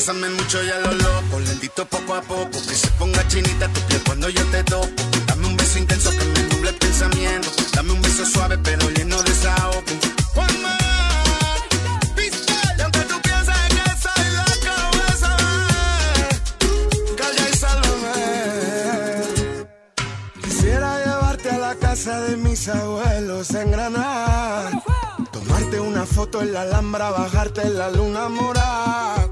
[0.00, 3.82] Bésame mucho y a lo loco, lentito poco a poco, que se ponga chinita tu
[3.82, 4.88] piel cuando yo te toco.
[5.26, 9.22] Dame un beso intenso que me nuble el pensamiento, dame un beso suave pero lleno
[9.22, 9.30] de
[21.58, 24.82] la casa de mis abuelos en Granada,
[25.30, 29.29] tomarte una foto en la Alhambra, bajarte en la luna morada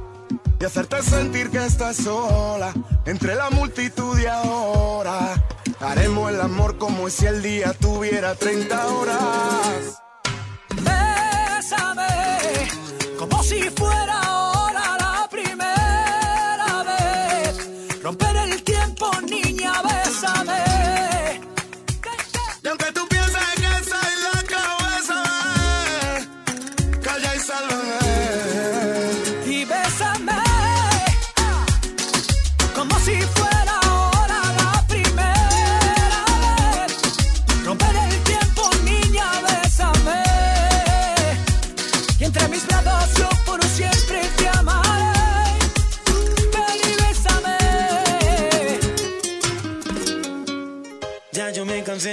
[0.61, 2.73] y hacerte sentir que estás sola
[3.07, 5.35] entre la multitud y ahora.
[5.81, 10.03] Haremos el amor como si el día tuviera 30 horas.
[10.77, 12.09] Bésame,
[13.19, 14.28] como si fuera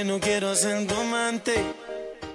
[0.04, 1.54] no quiero ser tu amante.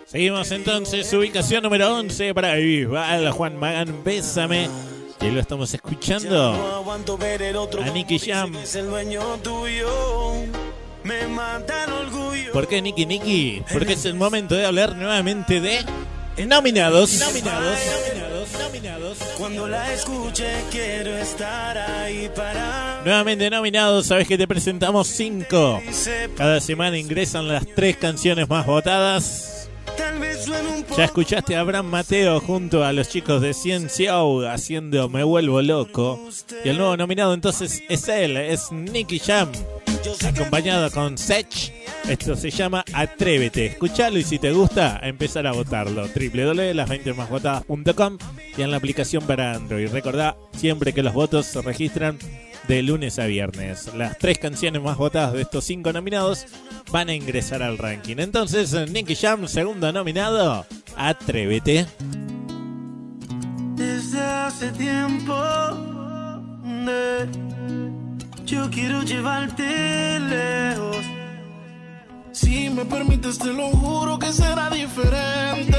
[0.07, 4.69] Seguimos entonces, ubicación número 11 para Bisbal, Juan Magán, Bésame.
[5.19, 6.85] Que lo estamos escuchando.
[7.85, 8.57] A Nicky Jam.
[12.53, 13.63] ¿Por qué Nicky Nicky?
[13.71, 15.85] Porque es el momento de hablar nuevamente de
[16.47, 17.19] nominados.
[17.21, 17.79] Nominados,
[18.81, 19.19] nominados.
[19.37, 25.81] Cuando la escuche quiero estar ahí para Nuevamente nominados, sabes que te presentamos cinco.
[26.37, 29.69] Cada semana ingresan las tres canciones más votadas.
[30.97, 36.21] Ya escuchaste a Abraham Mateo junto a los chicos de Cienciao haciendo Me Vuelvo Loco.
[36.65, 39.51] Y el nuevo nominado entonces es él, es Nicky Jam,
[40.27, 41.73] acompañado con Sech.
[42.09, 43.67] Esto se llama Atrévete.
[43.67, 46.07] Escuchalo y si te gusta, empezar a votarlo.
[46.07, 48.17] www.las20másvotadas.com
[48.57, 49.91] y en la aplicación para Android.
[49.91, 52.19] Recordá siempre que los votos se registran
[52.69, 53.93] de lunes a viernes.
[53.95, 56.47] Las tres canciones más votadas de estos cinco nominados
[56.91, 58.17] van a ingresar al ranking.
[58.19, 61.87] Entonces, Nicky Jam, segundo nominado, Atrévete.
[63.77, 65.35] Desde hace tiempo
[68.51, 71.07] yo quiero llevarte lejos.
[72.33, 75.79] Si me permites, te lo juro que será diferente.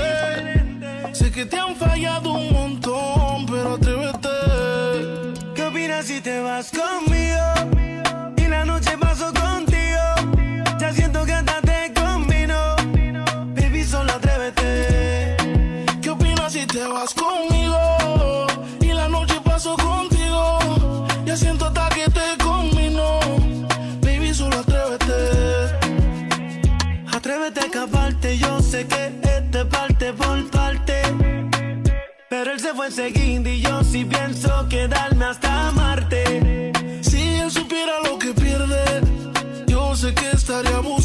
[1.12, 4.30] Sé que te han fallado un montón, pero atrévete.
[5.54, 8.34] ¿Qué opinas si te vas conmigo?
[8.38, 9.41] Y la noche paso contigo.
[32.94, 36.72] Pero él se fue enseguida y yo sí pienso quedarme hasta Marte.
[37.02, 39.02] Si él supiera lo que pierde,
[39.68, 41.01] yo sé que estaría buscándote.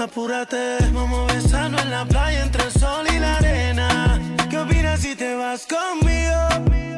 [0.00, 4.20] Apúrate, vamos a besarnos en la playa entre el sol y la arena.
[4.48, 6.97] ¿Qué opinas si te vas conmigo?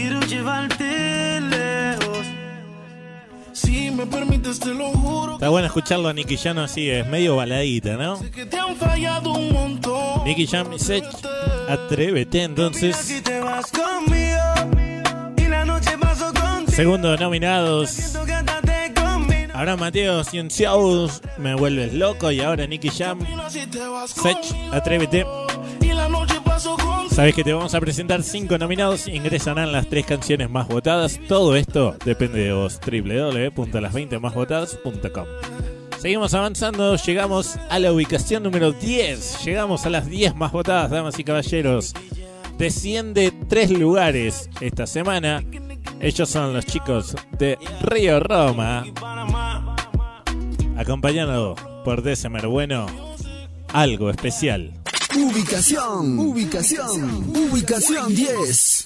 [0.00, 2.26] Quiero llevarte lejos.
[3.52, 7.36] Si me permites, te lo juro Está bueno escucharlo a Nicky Jam así, es medio
[7.36, 8.18] baladita, ¿no?
[8.30, 10.24] que te han fallado un montón.
[10.24, 11.04] Nicky Jam y Sech,
[11.68, 13.22] Atrévete entonces.
[13.22, 16.32] Te vas conmigo y la noche paso.
[16.68, 18.16] Segundo nominados.
[19.52, 22.30] Ahora Mateo Cienciaus, Me Vuelves Loco.
[22.30, 23.18] Y ahora Nicky Jam,
[24.06, 24.38] Sech,
[24.72, 25.26] Atrévete.
[27.10, 29.08] Sabes que te vamos a presentar cinco nominados.
[29.08, 31.18] Ingresarán las tres canciones más votadas.
[31.28, 32.78] Todo esto depende de vos.
[32.80, 35.24] www.las20másvotadas.com.
[35.98, 36.96] Seguimos avanzando.
[36.96, 39.44] Llegamos a la ubicación número 10.
[39.44, 41.94] Llegamos a las 10 más votadas, damas y caballeros.
[42.56, 45.42] Desciende tres lugares esta semana.
[46.00, 48.84] Ellos son los chicos de Río Roma.
[50.76, 52.86] Acompañado por December Bueno.
[53.72, 54.79] Algo especial.
[55.12, 58.84] Ubicación, ubicación, ubicación 10.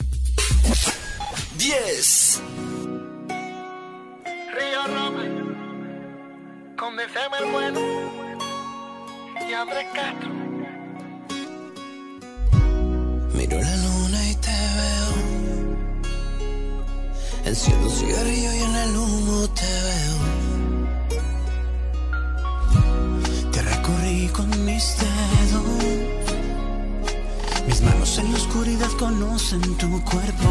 [1.59, 2.41] 10.
[4.57, 5.25] Río Roma,
[6.79, 7.09] con el
[7.53, 7.81] bueno
[9.49, 10.31] y Andrés Castro.
[13.35, 15.14] Miro la luna y te veo.
[17.45, 20.16] Enciendo un cigarrillo y en el humo te veo.
[23.53, 26.04] Te recorrí con mis dedos.
[27.67, 30.49] Mis manos en la oscuridad conocen tu cuerpo.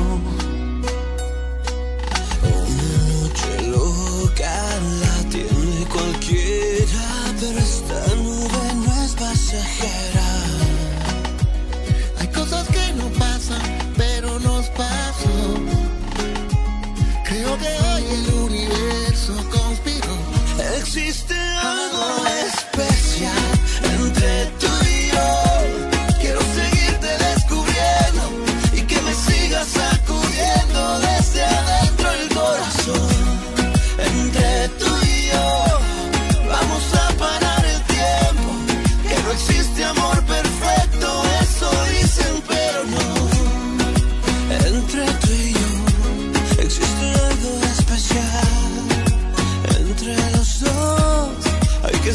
[2.41, 4.55] Una Noche loca
[5.01, 7.05] la tiene cualquiera,
[7.39, 10.29] pero esta nube no es pasajera.
[12.19, 13.61] Hay cosas que no pasan,
[13.95, 15.69] pero nos pasan.
[17.25, 20.15] Creo que hoy el universo conspiró.
[20.79, 23.53] Existe algo especial
[23.99, 24.62] entre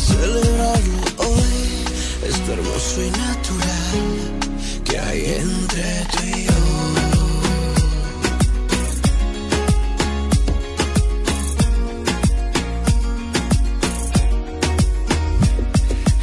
[0.08, 1.84] celebrarlo hoy.
[2.28, 3.98] Esto hermoso y natural
[4.84, 6.52] que hay entre tú y yo.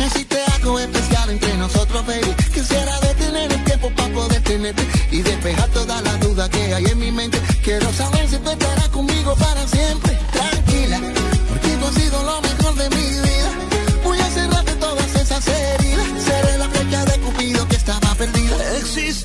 [0.05, 2.36] Existe algo especial entre nosotros, baby.
[2.53, 6.99] Quisiera detener el tiempo para poder tenerte y despejar todas las dudas que hay en
[6.99, 7.39] mi mente.
[7.63, 10.04] Quiero saber si tú estarás conmigo para siempre.
[18.95, 19.24] Perdida.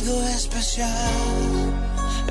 [0.00, 0.88] algo especial.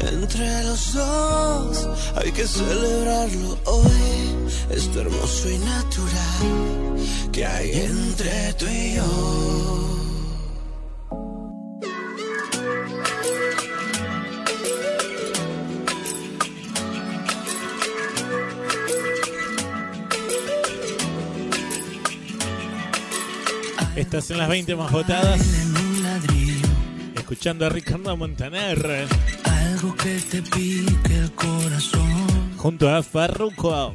[0.02, 4.50] Entre los dos hay que celebrarlo hoy.
[4.70, 10.00] Esto hermoso y natural que hay entre tú y yo.
[23.96, 25.69] Estás en las 20 más votadas.
[27.30, 29.08] Escuchando a Ricardo Montaner.
[29.44, 32.58] Algo que te pique el corazón.
[32.58, 33.94] Junto a Farruko.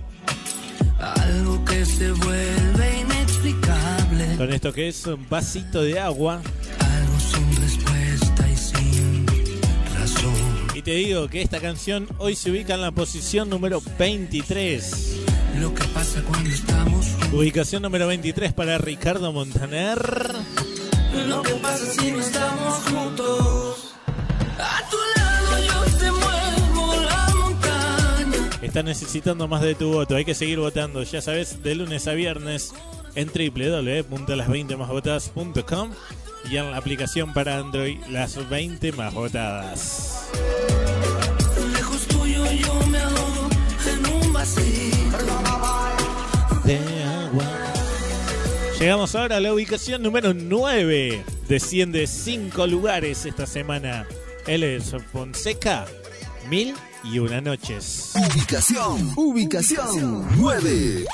[1.00, 4.36] Algo que se vuelve inexplicable.
[4.36, 6.42] Con esto que es un vasito de agua.
[6.78, 9.26] Algo sin respuesta y sin
[9.98, 10.68] razón.
[10.76, 15.16] Y te digo que esta canción hoy se ubica en la posición número 23.
[15.58, 19.98] Lo que pasa cuando estamos Ubicación número 23 para Ricardo Montaner.
[21.26, 23.94] Lo que pasa si no estamos juntos.
[24.58, 28.50] A tu lado yo te muevo la montaña.
[28.62, 30.16] Está necesitando más de tu voto.
[30.16, 31.02] Hay que seguir votando.
[31.02, 32.72] Ya sabes, de lunes a viernes
[33.14, 35.90] en www.las20másvotadas.com
[36.50, 40.28] y en la aplicación para Android Las 20 más votadas.
[41.72, 43.48] Lejos tuyo yo me ahogo
[43.86, 45.53] en un vacío.
[48.84, 51.24] Llegamos ahora a la ubicación número 9.
[51.48, 54.06] Desciende 5 lugares esta semana.
[54.46, 55.86] Él es Fonseca.
[56.50, 58.12] Mil y una noches.
[58.14, 61.06] Ubicación, ubicación 9.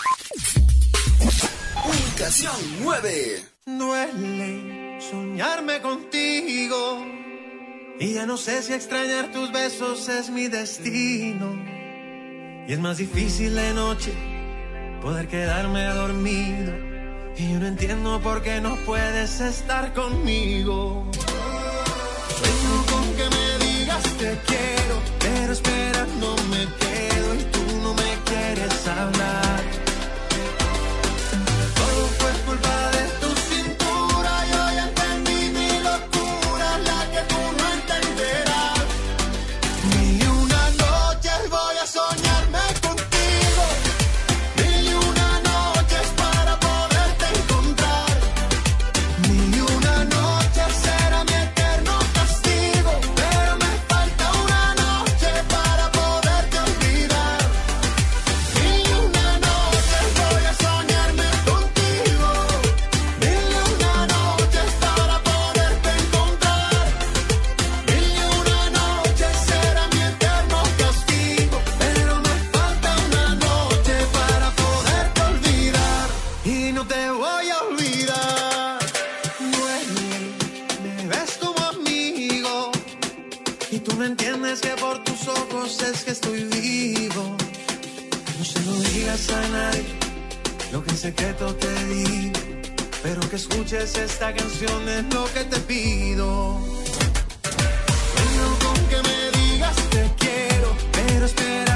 [1.86, 3.44] Ubicación 9.
[3.66, 7.06] Duele soñarme contigo.
[8.00, 11.54] Y ya no sé si extrañar tus besos es mi destino.
[12.66, 14.12] Y es más difícil de noche
[15.00, 16.89] poder quedarme dormido.
[17.40, 21.06] Y yo no entiendo por qué no puedes estar conmigo.
[22.38, 27.94] Sueño con que me digas te quiero, pero espera, no me quedo y tú no
[27.94, 29.49] me quieres hablar.
[85.90, 87.36] Ojos es que estoy vivo.
[88.38, 89.84] No se lo digas a nadie,
[90.72, 92.40] lo que en secreto te digo.
[93.02, 96.60] Pero que escuches esta canción es lo que te pido.
[98.12, 101.69] Sueño con que me digas te quiero, pero esperando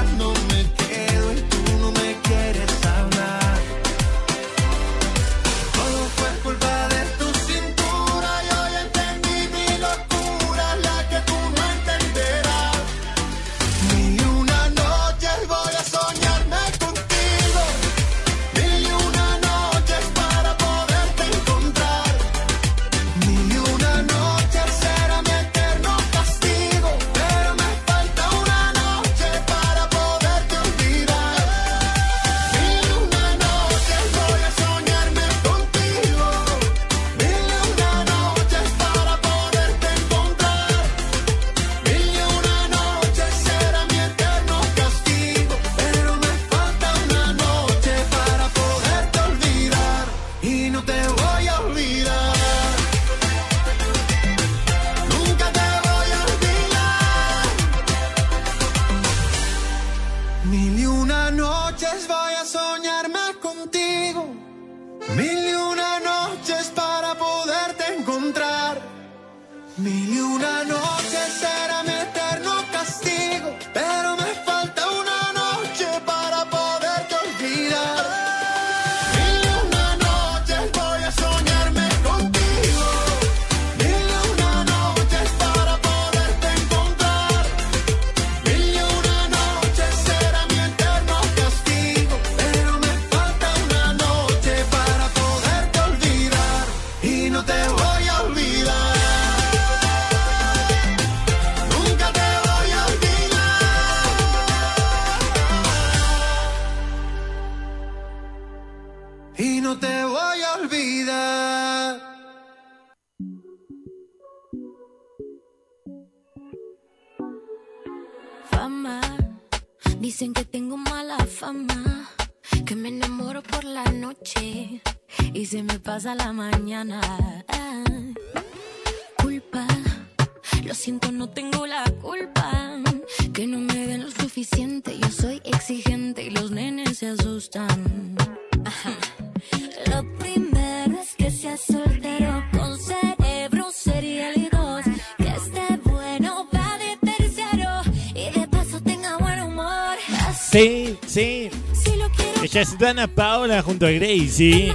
[152.55, 154.73] Dana Paola junto a Gracie.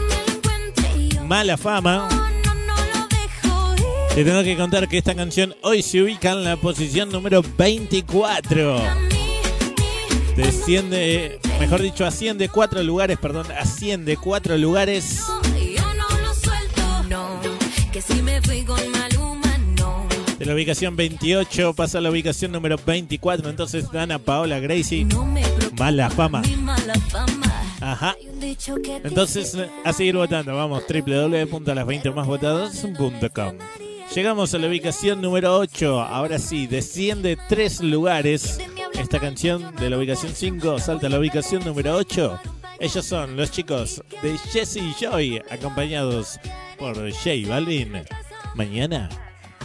[1.25, 2.11] Mala fama.
[4.15, 8.83] Te tengo que contar que esta canción hoy se ubica en la posición número 24.
[10.37, 15.23] Desciende, mejor dicho, asciende cuatro lugares, perdón, asciende cuatro lugares.
[20.39, 23.49] De la ubicación 28 pasa a la ubicación número 24.
[23.49, 25.07] Entonces Dana Paola Gracie.
[25.79, 26.43] Mala fama.
[27.81, 28.17] Ajá.
[29.05, 30.55] Entonces, a seguir votando.
[30.55, 33.59] Vamos, www.las20másvotadas.com.
[34.15, 36.01] Llegamos a la ubicación número 8.
[36.01, 38.59] Ahora sí, desciende tres lugares.
[38.95, 42.41] Esta canción de la ubicación 5 salta a la ubicación número 8.
[42.81, 46.41] Ellos son los chicos de Jesse y Joy, acompañados
[46.79, 48.03] por J Balvin.
[48.55, 49.11] Mañana,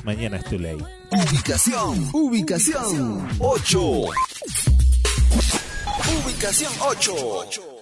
[0.04, 0.84] mañana es too late.
[1.12, 3.80] Ubicación, ubicación 8.
[6.24, 7.75] Ubicación 8.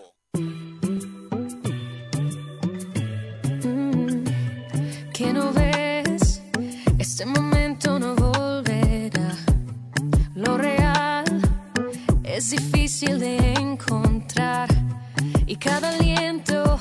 [13.04, 14.70] Difícil de encontrar
[15.46, 16.80] y cada aliento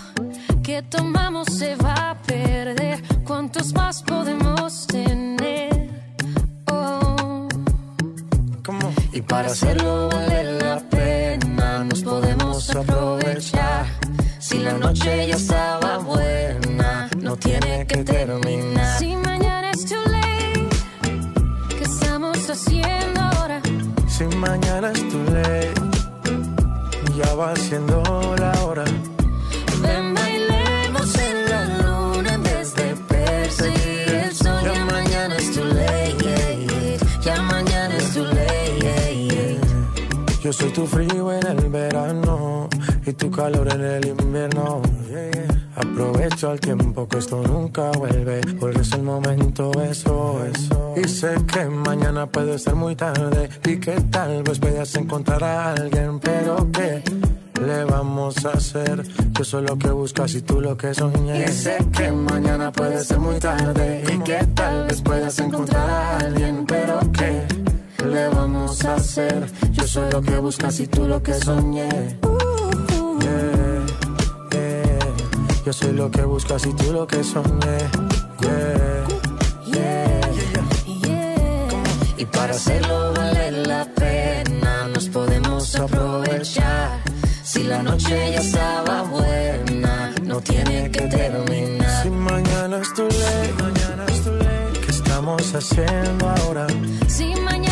[0.62, 3.02] que tomamos se va a perder.
[3.24, 5.90] ¿Cuántos más podemos tener?
[6.70, 7.48] Oh.
[9.12, 13.86] Y para hacerlo vale la pena, nos podemos aprovechar.
[14.38, 18.98] Si la noche ya estaba buena, no tiene que terminar.
[27.32, 28.02] Ya va siendo
[28.38, 28.84] la hora.
[29.82, 34.60] Ven, bailemos en la luna en vez de perseguir el sol.
[34.64, 39.58] Ya mañana es too late, Ya mañana es too late.
[40.42, 42.68] Yo soy tu frío en el verano
[43.06, 44.82] y tu calor en el invierno.
[45.74, 50.94] Aprovecho el tiempo que esto nunca vuelve, porque es el momento, eso, eso.
[50.96, 55.72] Y sé que mañana puede ser muy tarde y que tal vez puedas encontrar a
[55.72, 57.02] alguien, pero ¿qué
[57.62, 59.04] le vamos a hacer?
[59.32, 61.44] Yo soy lo que buscas y tú lo que soñé.
[61.44, 66.18] Y sé que mañana puede ser muy tarde y que tal vez puedas encontrar a
[66.18, 67.46] alguien, pero ¿qué
[68.04, 69.46] le vamos a hacer?
[69.72, 71.88] Yo soy lo que buscas y tú lo que soñé.
[73.20, 73.86] Yeah,
[74.50, 74.98] yeah.
[75.64, 77.78] Yo soy lo que buscas y tú lo que soñé.
[78.40, 80.20] Yeah,
[82.18, 87.01] Y para hacerlo vale la pena, nos podemos aprovechar.
[87.72, 92.02] La noche ya estaba buena, no tiene que terminar.
[92.02, 94.72] Si mañana es tu ley, mañana es tu ley.
[94.84, 96.66] ¿Qué estamos haciendo ahora?
[97.08, 97.71] Si mañana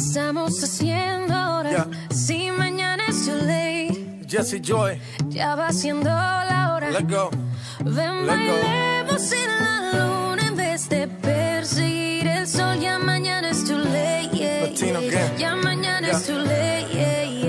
[0.00, 1.70] estamos haciendo ahora?
[1.70, 1.86] Yeah.
[2.10, 4.98] Si mañana es too late, Jesse Joy,
[5.28, 6.90] ya va siendo la hora.
[6.90, 7.30] let go.
[7.84, 8.56] Ven, Let go.
[8.62, 12.78] bailemos en la luna en vez de perseguir el sol.
[12.80, 14.68] Ya mañana es too late, yeah,
[15.00, 15.36] yeah.
[15.36, 17.39] Ya mañana es too late,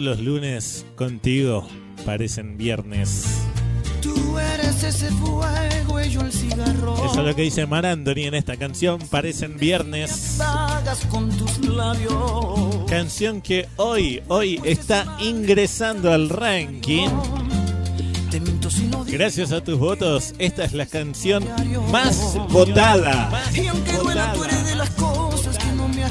[0.00, 1.68] Todos los lunes contigo
[2.06, 3.26] parecen viernes.
[4.00, 6.96] Tú eres ese fuego y yo el cigarro.
[7.04, 8.98] Eso es lo que dice Mar Anthony en esta canción.
[9.10, 10.38] Parecen viernes.
[11.10, 12.86] Con tus labios.
[12.88, 17.10] Canción que hoy, hoy está ingresando al ranking.
[19.06, 21.44] Gracias a tus votos, esta es la canción
[21.92, 23.28] más votada.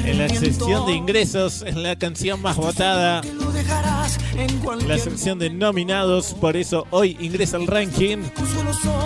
[0.04, 3.20] En la sección de ingresos es la canción más votada.
[3.52, 8.18] Dejarás en La sección de nominados, por eso hoy ingresa al ranking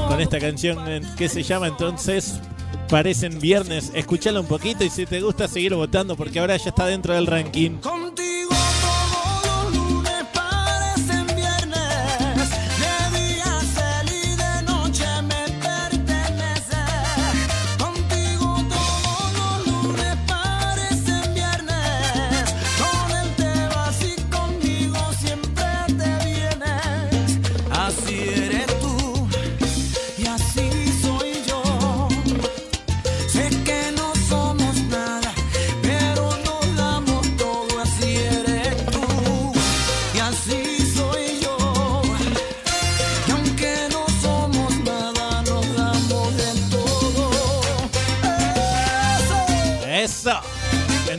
[0.09, 2.41] con esta canción eh, que se llama entonces
[2.89, 3.91] Parecen Viernes.
[3.95, 7.27] Escuchala un poquito y si te gusta seguir votando porque ahora ya está dentro del
[7.27, 7.79] ranking.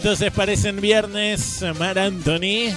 [0.06, 2.70] Entonces parecen viernes, Mar Anthony.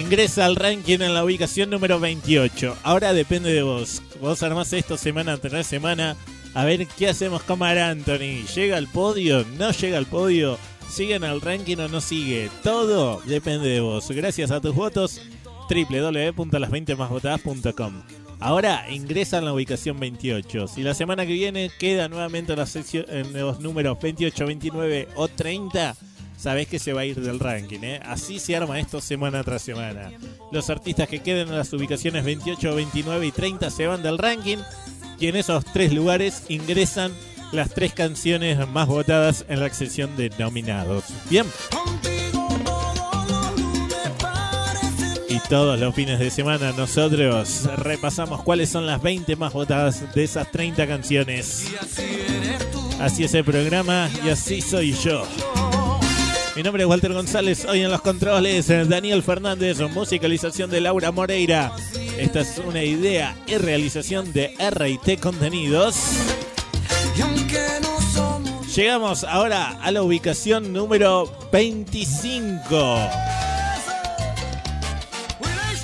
[0.00, 2.76] Ingresa al ranking en la ubicación número 28.
[2.84, 4.00] Ahora depende de vos.
[4.20, 6.14] Vos armás esto semana tras semana.
[6.54, 8.46] A ver qué hacemos con Mar Anthony.
[8.54, 9.44] ¿Llega al podio?
[9.58, 10.60] ¿No llega al podio?
[10.88, 12.50] ¿Sigue en el ranking o no sigue?
[12.62, 14.08] Todo depende de vos.
[14.12, 15.20] Gracias a tus votos.
[15.68, 20.68] www.las20másvotadas.com Ahora ingresa en la ubicación 28.
[20.68, 25.08] Si la semana que viene queda nuevamente en, la sección, en los números 28, 29
[25.16, 25.96] o 30,
[26.36, 27.80] sabés que se va a ir del ranking.
[27.82, 28.00] ¿eh?
[28.04, 30.12] Así se arma esto semana tras semana.
[30.52, 34.58] Los artistas que queden en las ubicaciones 28, 29 y 30 se van del ranking.
[35.18, 37.12] Y en esos tres lugares ingresan
[37.50, 41.04] las tres canciones más votadas en la sección de nominados.
[41.28, 41.46] Bien.
[45.48, 50.50] Todos los fines de semana nosotros repasamos cuáles son las 20 más votadas de esas
[50.50, 51.64] 30 canciones.
[53.00, 55.26] Así es el programa y así soy yo.
[56.54, 61.12] Mi nombre es Walter González, hoy en los controles eh, Daniel Fernández, musicalización de Laura
[61.12, 61.72] Moreira.
[62.18, 65.96] Esta es una idea y realización de RT Contenidos.
[68.74, 73.37] Llegamos ahora a la ubicación número 25.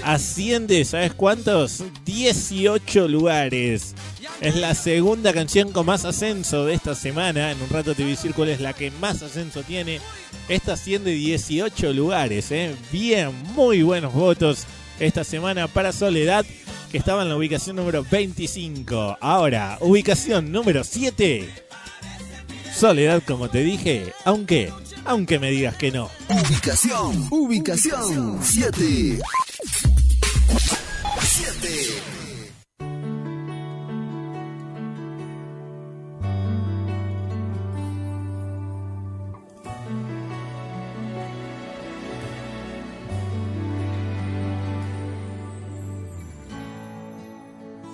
[0.04, 1.82] Asciende, ¿sabes cuántos?
[2.04, 3.94] 18 lugares.
[4.42, 7.50] Es la segunda canción con más ascenso de esta semana.
[7.50, 10.00] En un rato te voy a decir cuál es la que más ascenso tiene.
[10.48, 12.50] Esta asciende 18 lugares.
[12.52, 12.74] ¿eh?
[12.92, 14.66] Bien, muy buenos votos
[15.00, 16.44] esta semana para Soledad,
[16.92, 19.16] que estaba en la ubicación número 25.
[19.22, 21.48] Ahora, ubicación número 7.
[22.76, 24.70] Soledad, como te dije, aunque,
[25.06, 26.10] aunque me digas que no.
[26.28, 29.20] Ubicación, ubicación 7.
[31.34, 32.14] 7.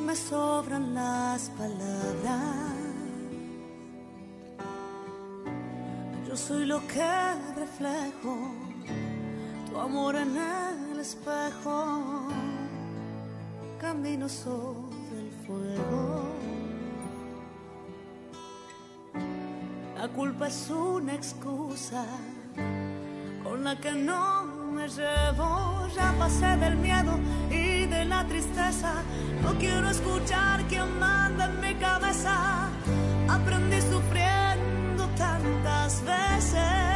[0.04, 2.74] me sobran las palabras.
[6.28, 7.10] Yo soy lo que
[7.56, 8.52] reflejo,
[9.70, 12.28] tu amor en el espejo.
[13.80, 16.22] Camino sobre el fuego.
[19.96, 22.04] La culpa es una excusa
[23.42, 25.88] con la que no me llevo.
[25.96, 27.18] Ya pasé del miedo
[27.50, 28.92] y de la tristeza.
[29.42, 32.68] No quiero escuchar quien manda en mi cabeza.
[33.30, 36.89] Aprendí sufriendo tantas veces.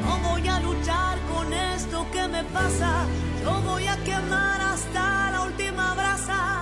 [0.00, 3.04] No voy a luchar con esto que me pasa.
[3.42, 6.59] Yo voy a quemar hasta la última brasa.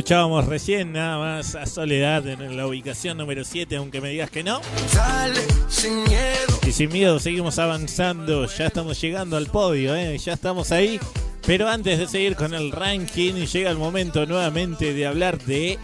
[0.00, 4.42] Escuchábamos recién nada más a Soledad en la ubicación número 7, aunque me digas que
[4.42, 4.62] no.
[4.94, 6.58] Dale, sin miedo.
[6.66, 10.16] Y sin miedo seguimos avanzando, ya estamos llegando al podio, ¿eh?
[10.16, 10.98] ya estamos ahí.
[11.44, 15.78] Pero antes de seguir con el ranking, llega el momento nuevamente de hablar de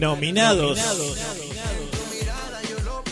[0.00, 0.80] nominados.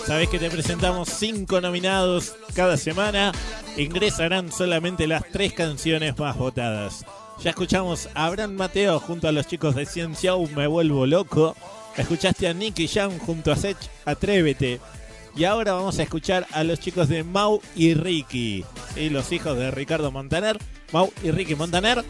[0.08, 3.30] Sabes que te presentamos cinco nominados cada semana.
[3.76, 7.04] Ingresarán solamente las tres canciones más votadas.
[7.42, 11.54] Ya escuchamos a Abraham Mateo junto a los chicos de Ciencia Me Vuelvo Loco.
[11.96, 14.80] Escuchaste a Nicky Jam junto a Sech Atrévete.
[15.36, 18.64] Y ahora vamos a escuchar a los chicos de Mau y Ricky.
[18.94, 19.08] ¿sí?
[19.08, 20.58] Los hijos de Ricardo Montaner.
[20.92, 22.04] Mau y Ricky Montaner.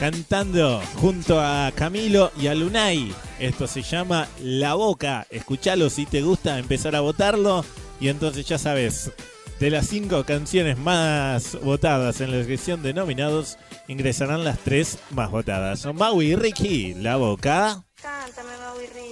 [0.00, 3.14] Cantando junto a Camilo y a Lunay.
[3.38, 5.24] Esto se llama La Boca.
[5.30, 7.64] Escuchalo si te gusta, empezar a votarlo.
[8.00, 9.12] Y entonces ya sabes,
[9.58, 13.58] de las cinco canciones más votadas en la sección de nominados,
[13.88, 15.80] ingresarán las tres más votadas.
[15.80, 17.84] Son Mau y Ricky, La Boca.
[18.00, 19.05] Cántame, Mau y Ricky.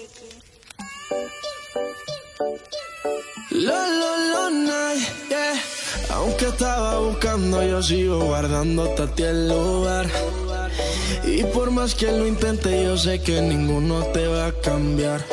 [3.54, 5.54] Lo, lo, lo, night, yeah.
[6.10, 10.06] Aunque estaba buscando, yo sigo guardándote a ti el lugar.
[11.24, 15.24] Y por más que lo intente, yo sé que ninguno te va a cambiar.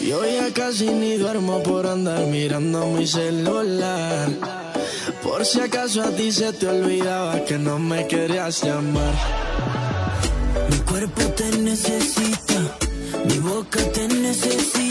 [0.00, 4.28] Yo ya casi ni duermo por andar mirando mi celular.
[5.20, 9.14] Por si acaso a ti se te olvidaba que no me querías llamar.
[10.70, 12.78] Mi cuerpo te necesita,
[13.24, 14.87] mi boca te necesita.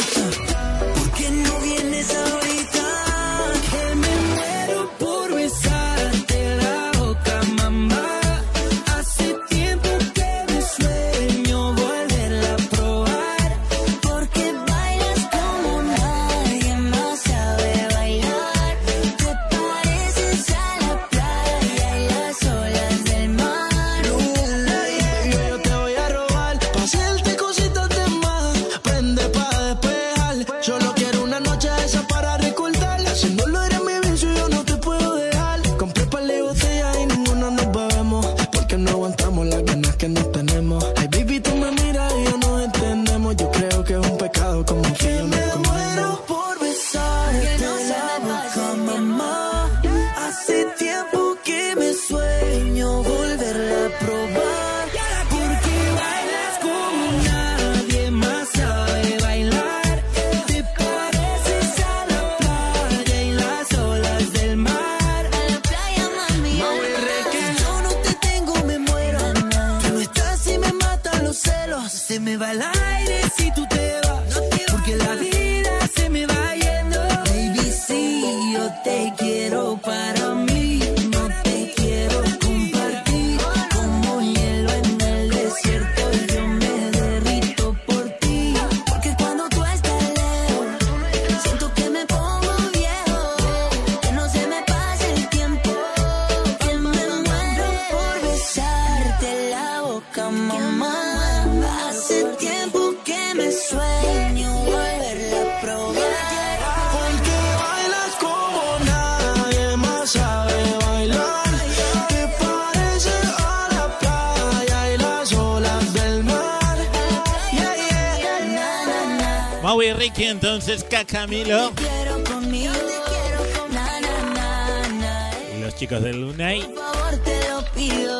[124.33, 125.31] Na, na.
[125.55, 126.67] Y los chicos del Lunay.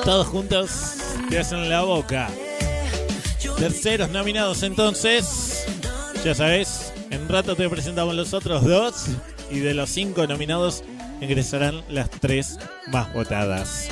[0.03, 0.69] Todos juntos
[1.29, 2.29] te hacen la boca.
[3.57, 5.65] Terceros nominados entonces.
[6.23, 9.05] Ya sabes, en rato te presentamos los otros dos.
[9.49, 10.83] Y de los cinco nominados
[11.21, 13.89] ingresarán las tres más votadas.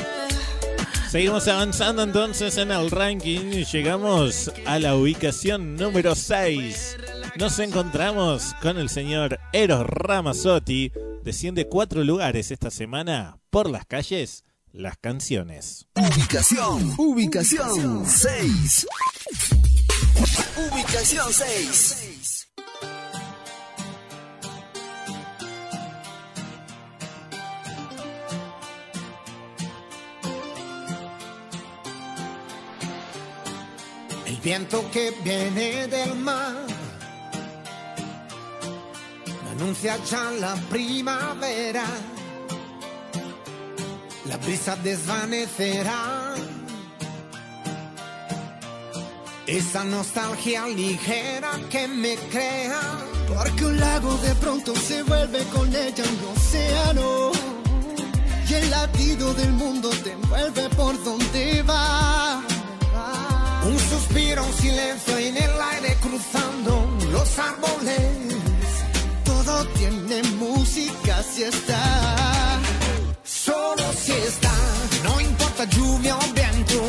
[1.10, 6.98] Seguimos avanzando entonces en el ranking y llegamos a la ubicación número 6.
[7.38, 10.94] Nos encontramos con el señor Eros Ramazzotti.
[11.22, 15.86] Desciende cuatro lugares esta semana por las calles, las canciones.
[15.96, 18.88] Ubicación, ubicación 6.
[20.72, 22.48] Ubicación 6.
[34.26, 36.75] El viento que viene del mar
[39.56, 41.86] anuncia ya la primavera.
[44.26, 46.36] La brisa desvanecerá
[49.48, 52.82] esa nostalgia ligera que me crea.
[53.28, 57.32] Porque un lago de pronto se vuelve con ella un océano.
[58.50, 62.42] Y el latido del mundo te envuelve por donde va.
[63.92, 68.25] respiro un silencio en el aire cruzando los árboles.
[69.88, 72.60] Tiene música si está.
[73.24, 74.52] Solo si está.
[75.04, 76.82] No importa lluvia o viento.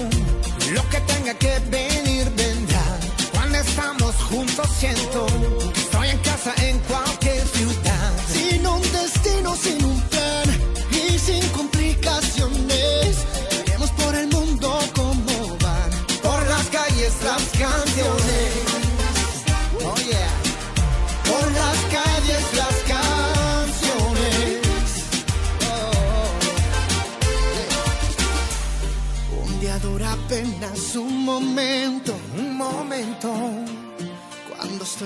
[0.72, 2.98] Lo que tenga que venir vendrá.
[3.34, 5.25] Cuando estamos juntos siento.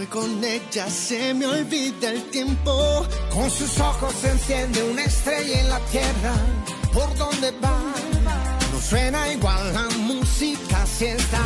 [0.09, 3.06] Con ella se me olvida el tiempo.
[3.32, 6.35] Con sus ojos se enciende una estrella en la tierra.
[6.93, 7.78] ¿Por dónde va?
[8.72, 11.43] No suena igual la música si está.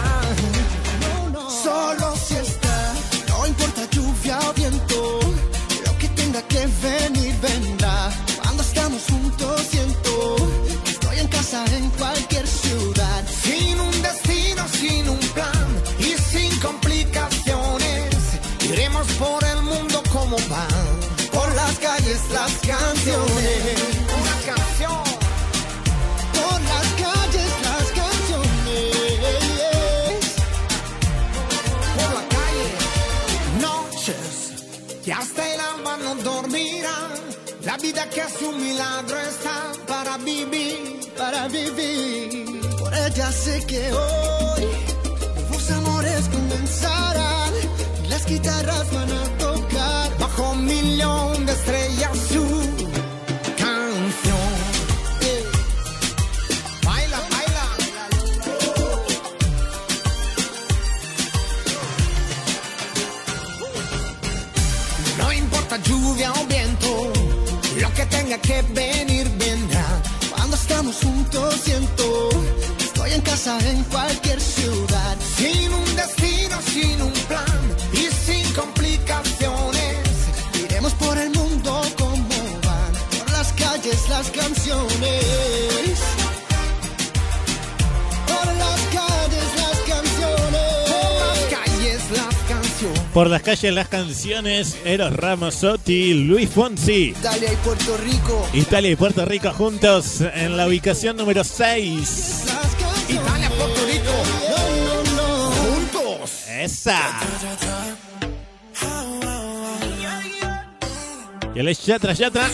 [1.62, 2.94] Solo si está.
[3.28, 5.20] No importa lluvia o viento.
[5.86, 7.83] Lo que tenga que venir vendrá.
[38.04, 42.60] Vida que es un milagro está para vivir, para vivir.
[42.78, 44.64] Por ella sé que hoy
[45.34, 47.52] nuevos amores comenzarán.
[48.04, 52.63] y Las guitarras van a tocar bajo un millón de estrellas su
[68.38, 69.86] que venir vendrá.
[70.30, 72.30] Cuando estamos juntos siento
[72.78, 75.16] estoy en casa en cualquier ciudad.
[75.36, 77.60] Sin un destino, sin un plan
[77.92, 79.98] y sin complicaciones.
[80.64, 82.28] Iremos por el mundo como
[82.66, 85.93] van, por las calles las canciones.
[93.14, 97.14] Por las calles las canciones, Eros Ramazzotti, Luis Fonsi.
[97.16, 98.48] Italia y Puerto Rico.
[98.52, 102.44] Italia y Puerto Rico juntos en la ubicación número 6.
[103.08, 104.10] Italia, Puerto Rico.
[104.50, 105.50] No, no, no.
[105.52, 106.48] Juntos.
[106.48, 107.00] Esa.
[111.54, 112.50] Y él es Yatra Yatra.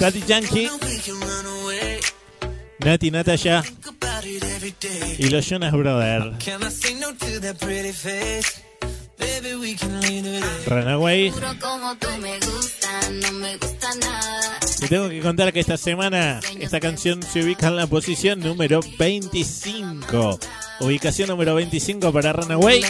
[0.00, 0.68] Tati Yankee.
[2.80, 3.62] Nati Natasha.
[5.18, 6.42] Y los Jonas Brothers.
[6.42, 8.62] Can I say no to that pretty face?
[9.18, 11.30] Baby, we can leave it at Runaway.
[14.80, 18.80] Te tengo que contar que esta semana esta canción se ubica en la posición número
[18.98, 20.38] 25.
[20.80, 22.82] Ubicación número 25 para Runaway.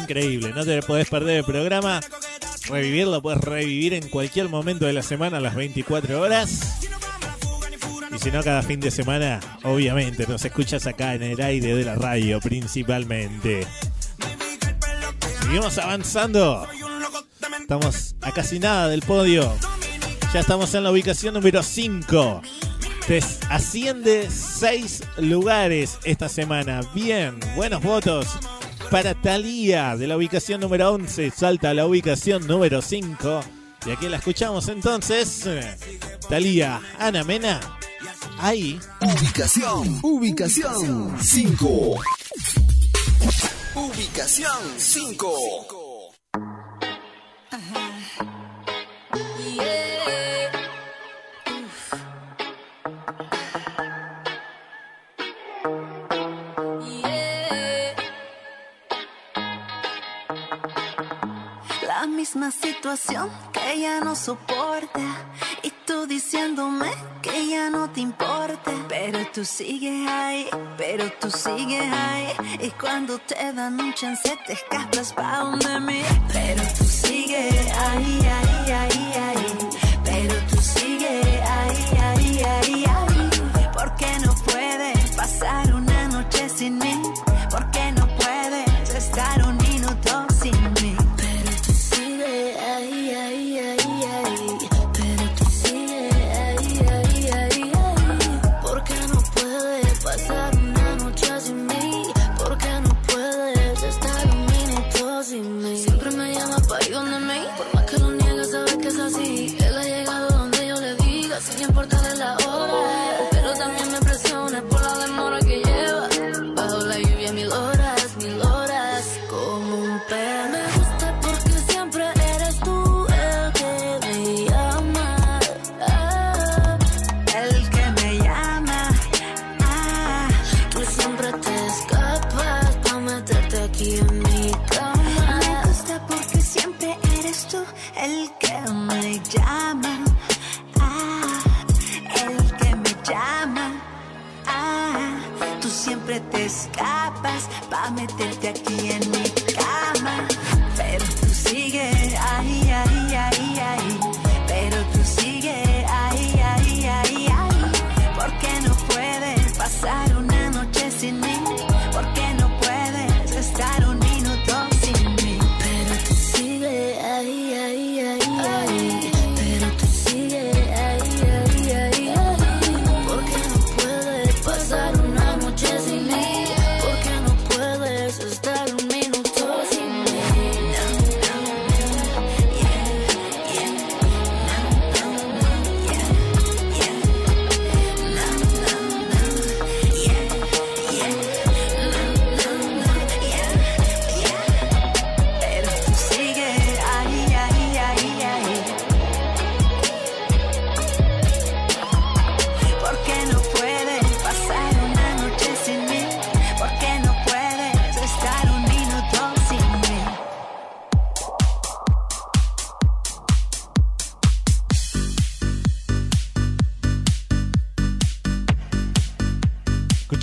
[0.00, 2.00] Increíble, no te podés perder el programa.
[2.68, 6.80] Revivirlo puedes revivir en cualquier momento de la semana a las 24 horas.
[8.14, 11.84] Y si no, cada fin de semana, obviamente, nos escuchas acá en el aire de
[11.84, 13.66] la radio principalmente.
[15.42, 16.66] Seguimos avanzando.
[17.60, 19.56] Estamos a casi nada del podio.
[20.32, 22.42] Ya estamos en la ubicación número 5.
[23.06, 23.20] Te
[23.50, 26.80] asciende 6 lugares esta semana.
[26.94, 28.26] Bien, buenos votos
[28.90, 31.30] para Thalía de la ubicación número 11.
[31.30, 33.40] Salta a la ubicación número 5.
[33.84, 35.46] Y aquí la escuchamos entonces.
[36.30, 37.60] Thalía, Ana Mena.
[38.38, 38.80] Ahí.
[39.02, 42.00] Ubicación, ubicación 5.
[43.74, 46.14] Ubicación 5.
[47.50, 47.83] La
[62.34, 65.00] misma situación que ella no soporta
[65.62, 66.90] y tú diciéndome
[67.22, 68.72] que ya no te importa.
[68.88, 72.32] Pero tú sigues ahí, pero tú sigues ahí.
[72.60, 76.02] Y cuando te dan un chance te escapas pa' donde mí.
[76.32, 79.63] Pero tú sigues ahí, ahí, ahí, ahí.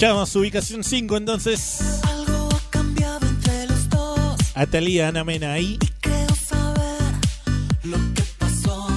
[0.02, 2.02] Escuchamos ubicación 5 entonces.
[2.02, 4.36] Algo ha cambiado entre los dos.
[4.56, 5.78] Atalía Ana Mena ahí.
[6.00, 6.98] Creo saber
[7.84, 8.88] lo que pasó.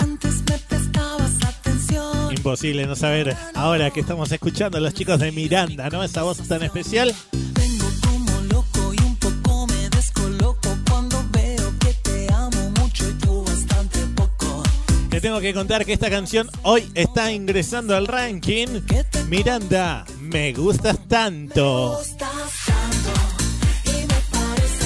[0.00, 2.32] Antes me prestabas atención.
[2.32, 6.02] Imposible no saber ahora que estamos escuchando a los chicos de Miranda, ¿no?
[6.02, 7.14] Esa voz tan especial.
[15.22, 18.80] Te tengo que contar que esta canción hoy está ingresando al ranking.
[19.28, 22.00] Miranda, me gustas tanto.
[23.84, 24.84] Y me parece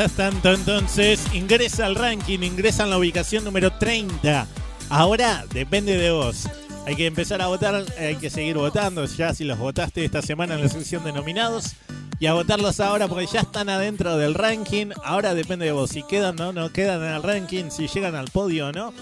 [0.00, 4.46] gustas tanto, entonces ingresa al ranking, ingresa en la ubicación número 30.
[4.88, 6.48] Ahora depende de vos.
[6.86, 9.04] Hay que empezar a votar, hay que seguir votando.
[9.04, 11.74] Ya si los votaste esta semana en la sección de nominados.
[12.18, 14.86] Y a votarlos ahora porque ya están adentro del ranking.
[15.04, 15.90] Ahora depende de vos.
[15.90, 18.94] Si quedan o no quedan en el ranking, si llegan al podio o no.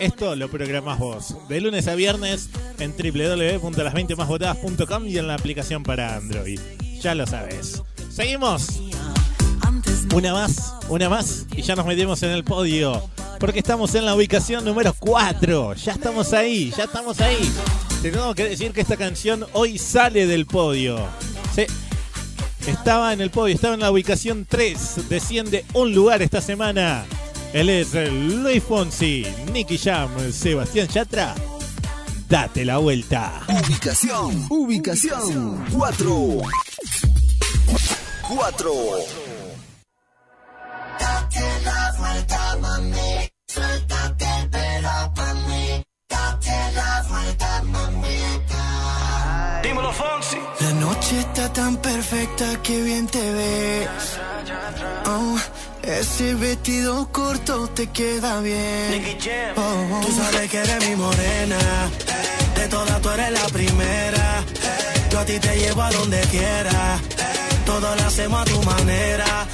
[0.00, 1.36] Esto lo programás vos.
[1.48, 6.58] De lunes a viernes en www.las20másvotadas.com y en la aplicación para Android.
[7.00, 7.82] Ya lo sabes.
[8.10, 8.80] Seguimos.
[10.14, 13.02] Una más, una más y ya nos metemos en el podio.
[13.38, 15.74] Porque estamos en la ubicación número 4.
[15.74, 17.50] Ya estamos ahí, ya estamos ahí.
[18.02, 20.98] Te tengo que decir que esta canción hoy sale del podio.
[21.54, 21.66] Sí.
[22.66, 25.08] Estaba en el podio, estaba en la ubicación 3.
[25.08, 27.04] Desciende un lugar esta semana.
[27.52, 31.34] Él es Luis Fonsi, Nicky Jam, Sebastián Yatra.
[32.28, 33.40] Date la vuelta.
[33.48, 36.42] Ubicación, ubicación 4.
[38.28, 38.72] 4.
[41.30, 43.30] Date la vuelta, mami.
[43.46, 45.12] Suéltate, pero.
[46.08, 46.90] Date la.
[49.62, 50.38] Dímelo, Fonsi.
[50.60, 53.88] La noche está tan perfecta que bien te ves.
[55.06, 55.38] Oh,
[55.82, 59.16] ese vestido corto te queda bien.
[59.56, 61.58] Oh, tú sabes que eres mi morena.
[62.56, 64.44] De todas tú eres la primera.
[65.10, 66.98] Yo a ti te llevo a donde quiera.
[67.64, 69.46] Todo lo hacemos a tu manera.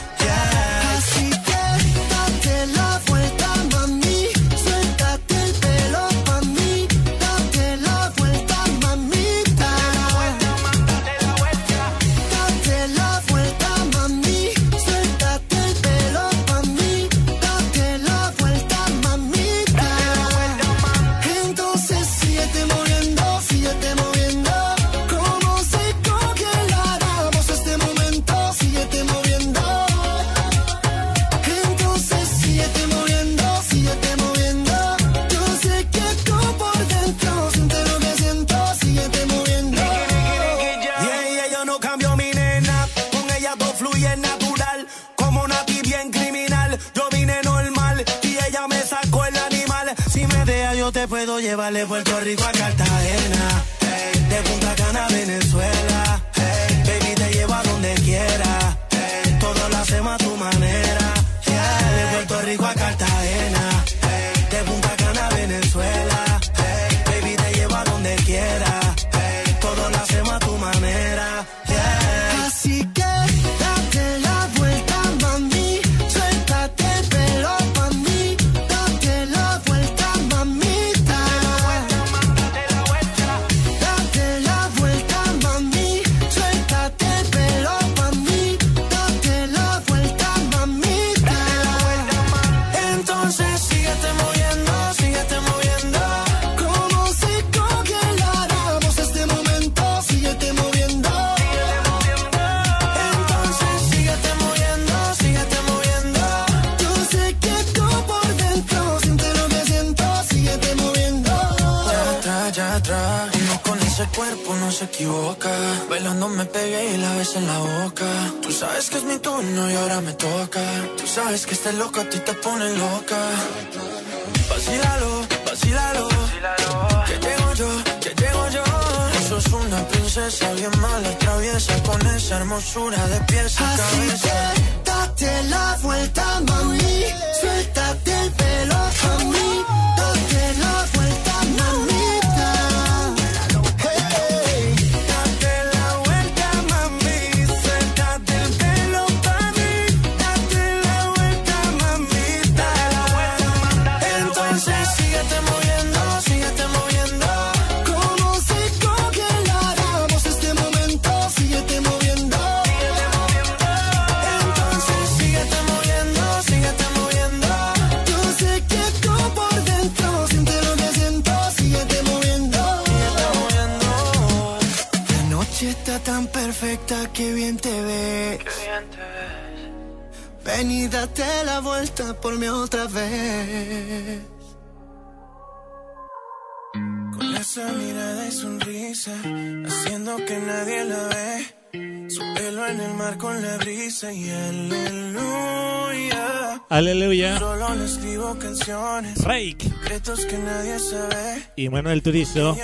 [201.96, 202.56] del turizo.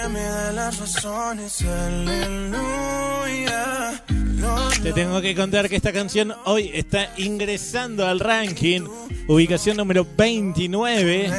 [4.82, 8.82] Te tengo que contar que esta canción hoy está ingresando al ranking.
[9.28, 11.30] Ubicación número 29.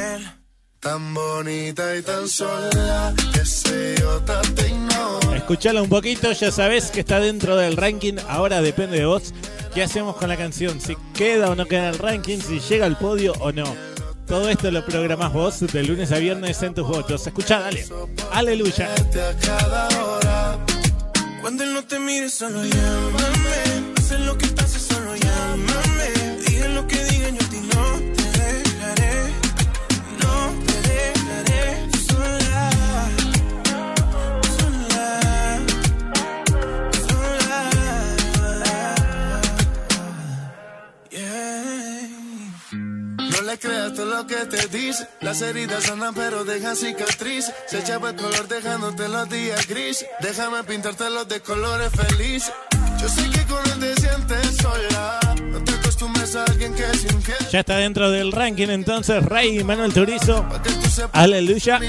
[0.80, 3.94] Tan bonita y tan sola que se
[5.34, 8.14] Escuchala un poquito, ya sabes que está dentro del ranking.
[8.28, 9.34] Ahora depende de vos
[9.74, 12.86] qué hacemos con la canción, si queda o no queda en el ranking, si llega
[12.86, 13.93] al podio o no.
[14.26, 17.26] Todo esto lo programás vos de lunes a viernes en tus votos.
[17.26, 17.84] Escucha, dale.
[18.32, 18.88] Aleluya.
[21.40, 23.83] Cuando él no te mire, solo llámame.
[43.34, 45.06] No le creas todo lo que te dice.
[45.20, 47.52] Las heridas sanan pero dejan cicatriz.
[47.66, 50.06] Se echaba el color dejándote los días gris.
[50.20, 52.52] Déjame pintarte los de colores feliz.
[53.00, 55.18] Yo sé que con él te sientes sola.
[55.42, 57.36] No te acostumbres a alguien que es infiel.
[57.50, 60.46] Ya está dentro del ranking entonces Rey Manuel Turizo.
[61.12, 61.80] Aleluya.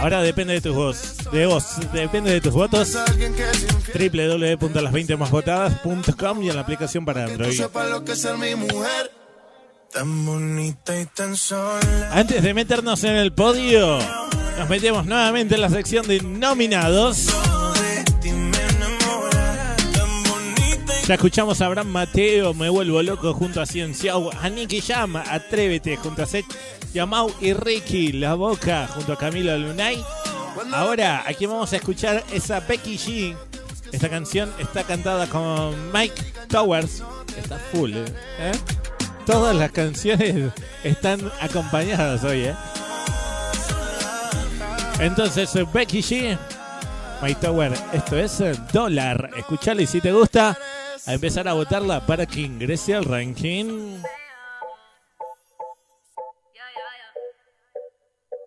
[0.00, 2.98] Ahora depende de tus voz, de vos, depende de tus votos.
[3.94, 7.60] www.las20másvotadas.com y en la aplicación para Android.
[9.94, 12.10] Tan bonita y tan sola.
[12.10, 14.00] Antes de meternos en el podio,
[14.58, 17.28] nos metemos nuevamente en la sección de nominados.
[21.06, 25.96] Ya escuchamos a Abraham Mateo, Me Vuelvo Loco junto a Cienciao, a Nicky Jam, Atrévete
[25.96, 26.46] junto a Seth
[26.92, 30.04] Yamau y Ricky, La Boca junto a Camilo Lunay.
[30.72, 33.36] Ahora, aquí vamos a escuchar esa Becky G.
[33.92, 37.04] Esta canción está cantada con Mike Towers.
[37.38, 38.04] Está full, ¿Eh?
[38.40, 38.52] ¿Eh?
[39.26, 40.52] Todas las canciones
[40.82, 42.54] están acompañadas hoy, ¿eh?
[45.00, 46.38] Entonces, Becky G,
[47.22, 49.30] Mike Tower, esto es eh, dólar.
[49.36, 50.56] Escuchalo y si te gusta,
[51.06, 54.02] a empezar a votarla para que ingrese al ranking.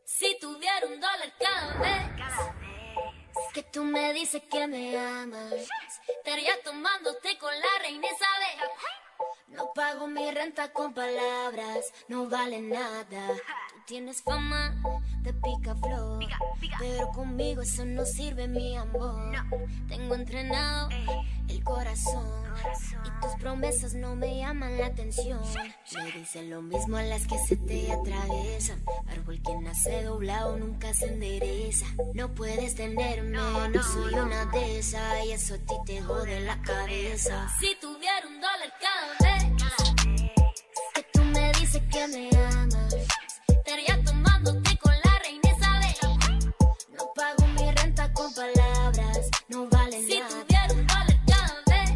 [0.06, 2.36] Si tuviera un dólar cada vez
[3.54, 5.54] que tú me dices que me amas,
[6.20, 9.07] estaría tomándote con la reina Isabel.
[9.48, 13.28] No pago mi renta con palabras, no vale nada.
[13.70, 14.76] Tú tienes fama
[15.28, 16.26] de pica flor,
[16.80, 19.34] pero conmigo eso no sirve, mi amor.
[19.90, 20.90] Tengo entrenado
[21.50, 22.26] el corazón.
[23.06, 25.42] Y tus promesas no me llaman la atención.
[25.94, 28.82] Me dicen lo mismo a las que se te atraviesan.
[29.08, 31.86] Árbol que nace doblado nunca se endereza.
[32.14, 35.26] No puedes tenerme, no soy una de esas.
[35.26, 37.50] Y eso a ti te jode la cabeza.
[37.60, 39.54] Si tuviera un dólar cada vez.
[40.94, 42.96] Que tú me dices que me amas,
[43.50, 44.67] estaría tomándote
[48.34, 50.30] palabras, no vale nada.
[50.30, 51.92] Si tuviera un cada vez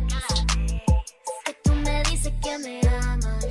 [1.46, 3.46] que tú me dices que me amas,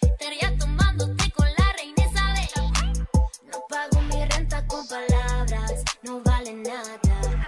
[0.00, 3.06] estaría tomándote con la reina Isabel.
[3.52, 7.00] No pago mi renta con palabras, no vale nada.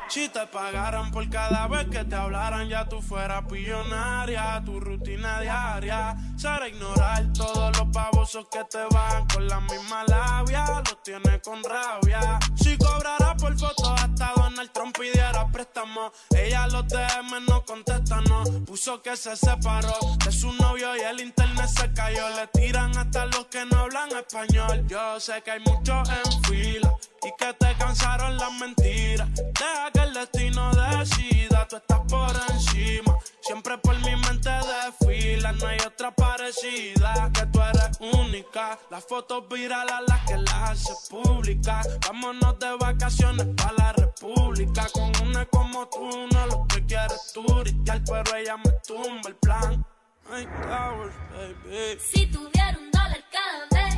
[0.09, 4.63] Si te pagaran por cada vez que te hablaran, ya tú fueras pillonaria.
[4.65, 10.65] Tu rutina diaria será ignorar todos los babosos que te van con la misma labia.
[10.87, 12.39] Los tienes con rabia.
[12.55, 14.36] Si cobrara por foto, hasta
[14.67, 16.13] Donald Trump pidiera préstamo.
[16.31, 18.43] Ella los DM no contesta, no.
[18.65, 19.95] Puso que se separó
[20.25, 22.29] de su novio y el internet se cayó.
[22.31, 24.85] Le tiran hasta los que no hablan español.
[24.89, 29.29] Yo sé que hay muchos en fila y que te cansaron las mentiras.
[29.35, 33.19] Deja que el destino decida, tú estás por encima.
[33.41, 37.31] Siempre por mi mente desfila, no hay otra parecida.
[37.33, 38.79] Que tú eres única.
[38.91, 41.83] Las fotos virales las que las hace pública.
[42.07, 44.56] Vámonos de vacaciones para la república.
[44.57, 49.85] Con una como tú, no lo que quieres turistear, pero ella me tumba el plan.
[50.31, 51.99] Ay, Towers, baby.
[52.01, 53.97] Si tuviera un dólar cada vez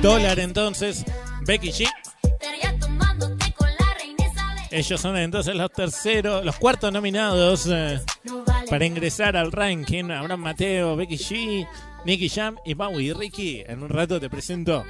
[0.00, 1.04] Dólar entonces,
[1.42, 1.86] Becky G.
[2.22, 4.64] estaría tomándote con la reina Isabel.
[4.70, 10.04] Ellos son entonces los terceros, los cuartos nominados eh, No vale para ingresar al ranking.
[10.10, 11.68] Abraham Mateo, Becky G,
[12.04, 13.62] Nicky Jam y Maui y Ricky.
[13.66, 14.84] En un rato te presento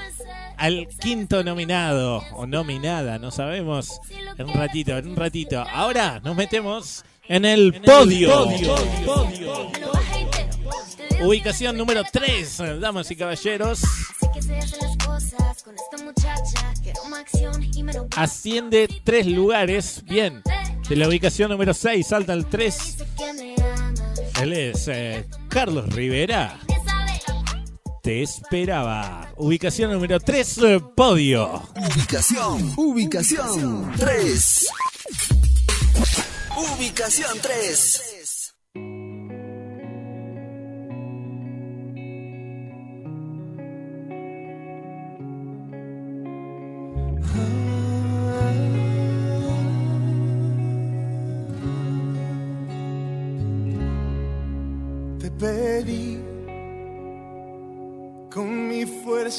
[0.57, 4.01] al quinto nominado o nominada, no sabemos.
[4.39, 5.65] En un ratito, en un ratito.
[5.73, 8.49] Ahora nos metemos en el podio.
[11.23, 13.83] Ubicación número 3, damas y caballeros.
[13.85, 16.75] Así que se hacen las cosas con esta muchacha.
[16.83, 20.03] Quiero más acción y menos Asciende tres lugares.
[20.07, 20.43] Bien.
[20.89, 22.97] De la ubicación número 6 salta al 3.
[23.17, 24.11] que me amas.
[24.43, 26.59] Él es eh, Carlos Rivera.
[28.03, 29.31] Te esperaba.
[29.37, 30.61] Ubicación número 3,
[30.97, 31.63] podio.
[31.77, 34.67] Ubicación, ubicación 3.
[36.57, 38.10] Ubicación 3.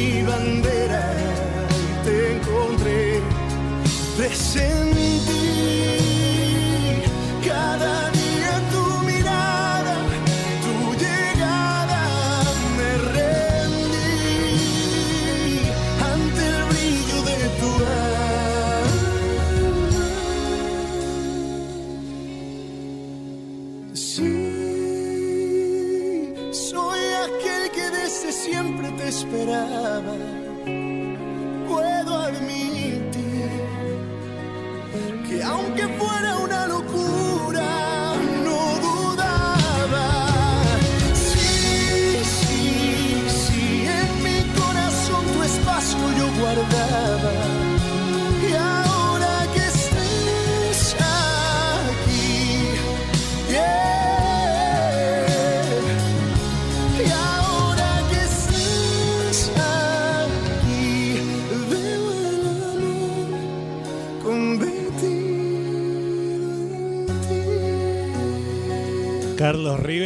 [0.00, 1.02] Mi bandera
[1.80, 3.20] y te encontré.
[4.16, 4.89] Presentí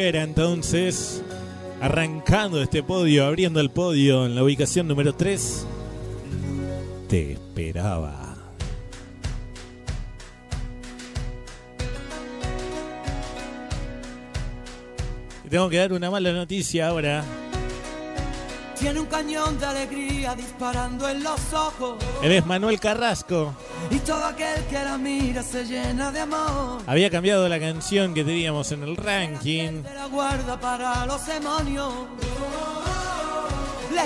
[0.05, 1.23] Rivera entonces
[1.81, 5.67] arrancando este podio, abriendo el podio en la ubicación número 3.
[7.09, 8.37] Te esperaba.
[15.49, 17.25] Tengo que dar una mala noticia ahora.
[18.79, 21.97] Tiene un cañón de alegría disparando en los ojos.
[22.23, 23.55] Él es Manuel Carrasco.
[23.91, 26.83] Y todo aquel que la mira se llena de amor.
[26.87, 29.83] Había cambiado la canción que teníamos en el ranking.
[29.95, 31.93] La guarda para los demonios.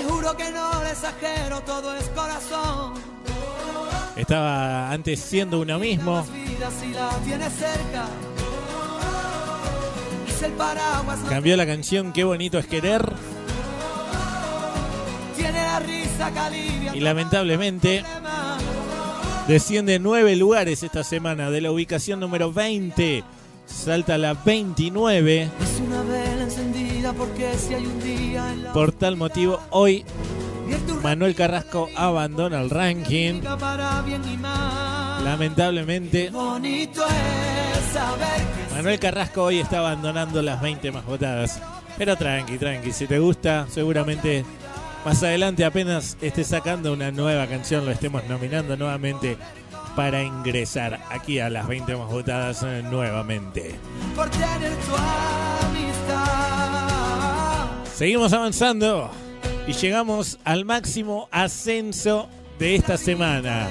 [0.07, 2.93] Juro que no exagero, todo es corazón.
[4.15, 6.25] Estaba antes siendo uno mismo.
[11.29, 13.13] Cambió la canción Qué bonito es querer.
[16.93, 18.03] Y lamentablemente
[19.49, 21.49] desciende nueve lugares esta semana.
[21.49, 23.23] De la ubicación número 20
[23.65, 25.41] salta a la 29.
[25.41, 30.05] Es una vela encendida porque si hay un día en la Por tal motivo, hoy
[31.01, 33.41] Manuel Carrasco abandona el ranking.
[35.23, 36.31] Lamentablemente,
[38.71, 41.59] Manuel Carrasco hoy está abandonando las 20 más votadas.
[41.97, 44.45] Pero tranqui, tranqui, si te gusta, seguramente
[45.05, 49.37] más adelante apenas esté sacando una nueva canción, lo estemos nominando nuevamente
[49.95, 53.75] para ingresar aquí a las 20 más votadas eh, nuevamente.
[54.15, 54.95] por tener tu
[55.65, 56.19] amistad.
[57.93, 59.11] Seguimos avanzando
[59.67, 63.67] y llegamos al máximo ascenso de esta semana.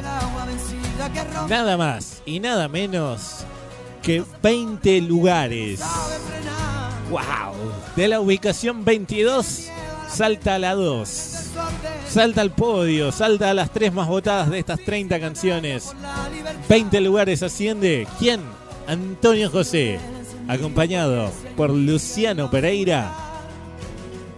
[1.48, 3.44] Nada más y nada menos
[4.02, 5.80] que 20 lugares.
[7.10, 7.54] ¡Wow!
[7.96, 9.70] De la ubicación 22
[10.12, 11.08] salta a la 2.
[12.08, 15.92] Salta al podio, salta a las tres más votadas de estas 30 canciones.
[16.68, 18.06] 20 lugares asciende.
[18.18, 18.40] ¿Quién?
[18.86, 19.98] Antonio José,
[20.48, 23.14] acompañado por Luciano Pereira.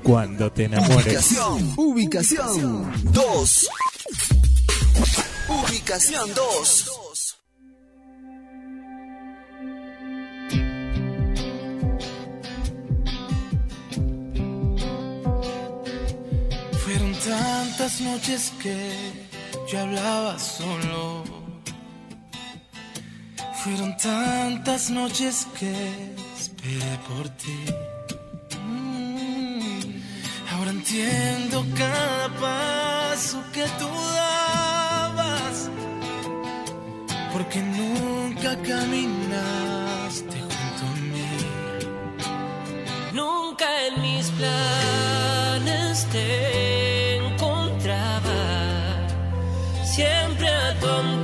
[0.03, 1.07] Cuando te enamores.
[1.07, 3.69] Ubicación, ubicación 2.
[5.49, 7.10] Ubicación 2.
[17.25, 18.93] Tantas noches que
[19.71, 21.25] yo hablaba solo.
[23.63, 25.73] Fueron tantas noches que
[26.39, 27.65] esperé por ti.
[28.65, 30.01] Mm,
[30.53, 35.69] Ahora entiendo cada paso que tú dabas.
[37.33, 41.37] Porque nunca caminaste junto a mí.
[43.13, 46.80] Nunca en mis planes te
[49.91, 51.20] Siempre a tu antojo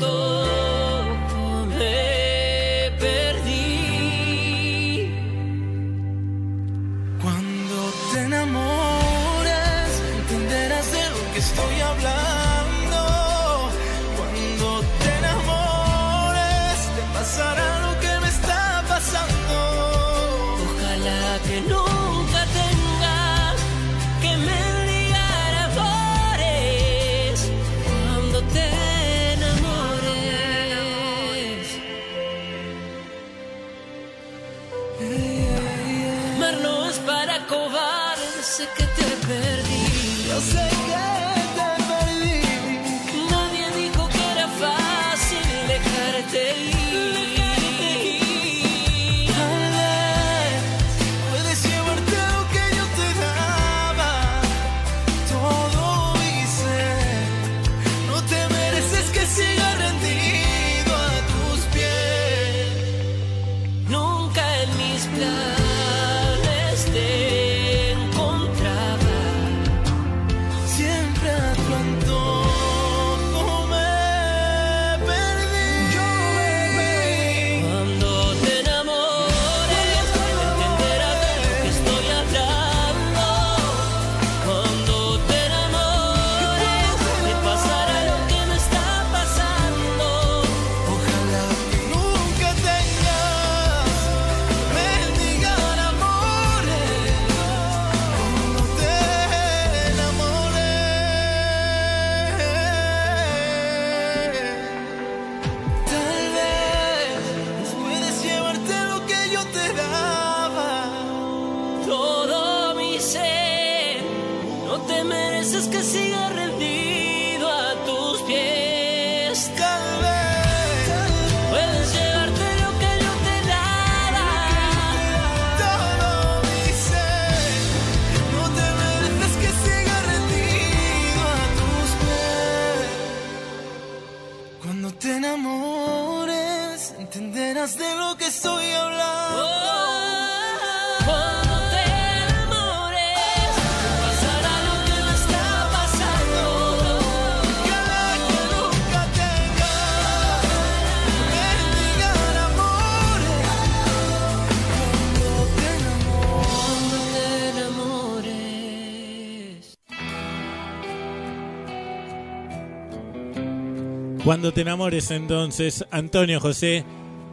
[164.27, 166.83] Cuando te enamores entonces, Antonio José,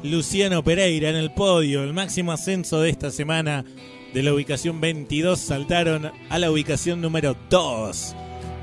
[0.04, 3.66] Luciano Pereira en el podio, el máximo ascenso de esta semana
[4.14, 8.16] de la ubicación 22 saltaron a la ubicación número 2.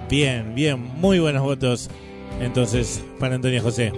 [0.08, 1.90] Bien, bien, muy buenos votos
[2.40, 3.90] entonces para Antonio José.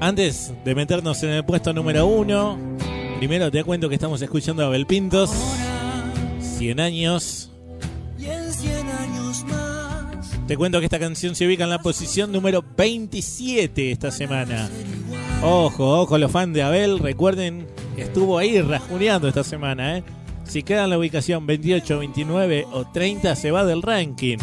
[0.00, 2.58] Antes de meternos en el puesto número 1,
[3.18, 5.30] primero te cuento que estamos escuchando a Belpintos,
[6.40, 7.50] 100 años.
[10.48, 14.70] Te cuento que esta canción se ubica en la posición número 27 esta semana.
[15.42, 17.66] Ojo, ojo, los fans de Abel, recuerden,
[17.98, 20.04] estuvo ahí rajuneando esta semana, ¿eh?
[20.44, 24.38] Si queda en la ubicación 28, 29 o 30, se va del ranking.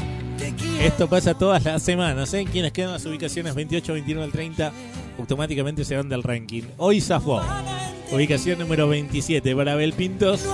[0.80, 2.46] Esto pasa todas las semanas, ¿eh?
[2.52, 4.74] Quienes quedan en las ubicaciones 28, 29 o 30,
[5.18, 6.66] automáticamente se van del ranking.
[6.78, 7.42] Hoy zafó.
[8.12, 10.46] Ubicación número 27 para Abel Pintos.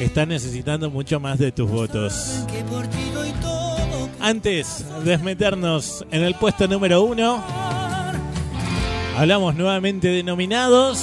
[0.00, 2.44] Está necesitando mucho más de tus votos.
[4.20, 7.42] Antes de meternos en el puesto número uno,
[9.16, 10.98] hablamos nuevamente de nominados.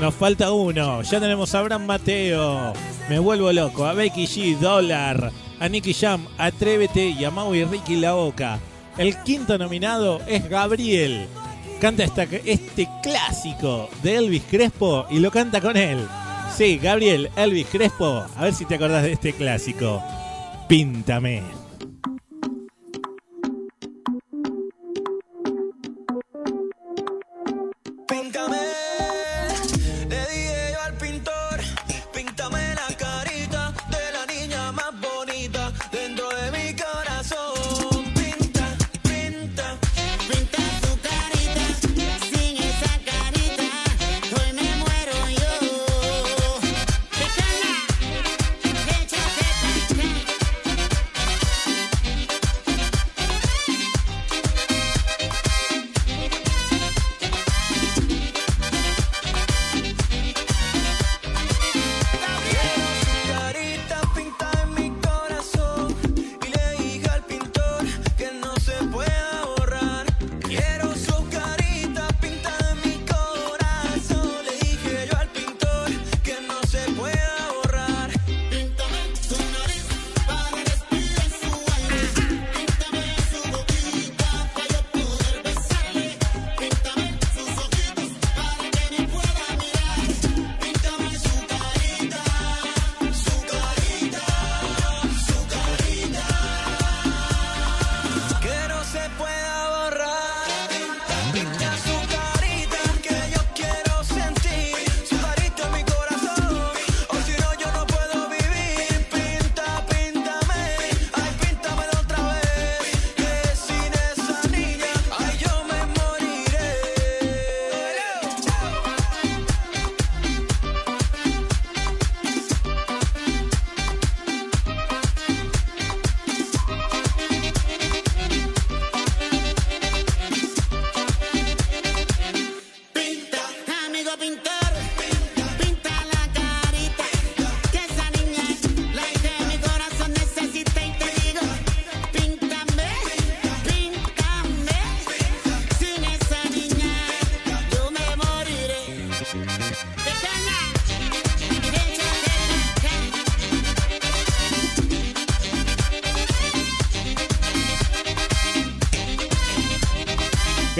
[0.00, 1.02] Nos falta uno.
[1.02, 2.72] Ya tenemos a Abraham Mateo.
[3.08, 3.86] Me vuelvo loco.
[3.86, 5.30] A Becky G, Dólar.
[5.58, 8.58] A Nicky Jam, Atrévete y a Maui Ricky La Boca.
[8.98, 11.28] El quinto nominado es Gabriel.
[11.80, 16.06] Canta esta- este clásico de Elvis Crespo y lo canta con él.
[16.54, 18.24] Sí, Gabriel, Elvis Crespo.
[18.36, 20.02] A ver si te acordás de este clásico.
[20.68, 21.55] Píntame.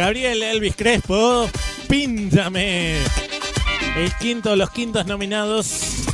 [0.06, 1.50] Gabriel Elvis Crespo,
[1.88, 2.94] píntame.
[3.96, 6.06] El quinto, los quintos nominados.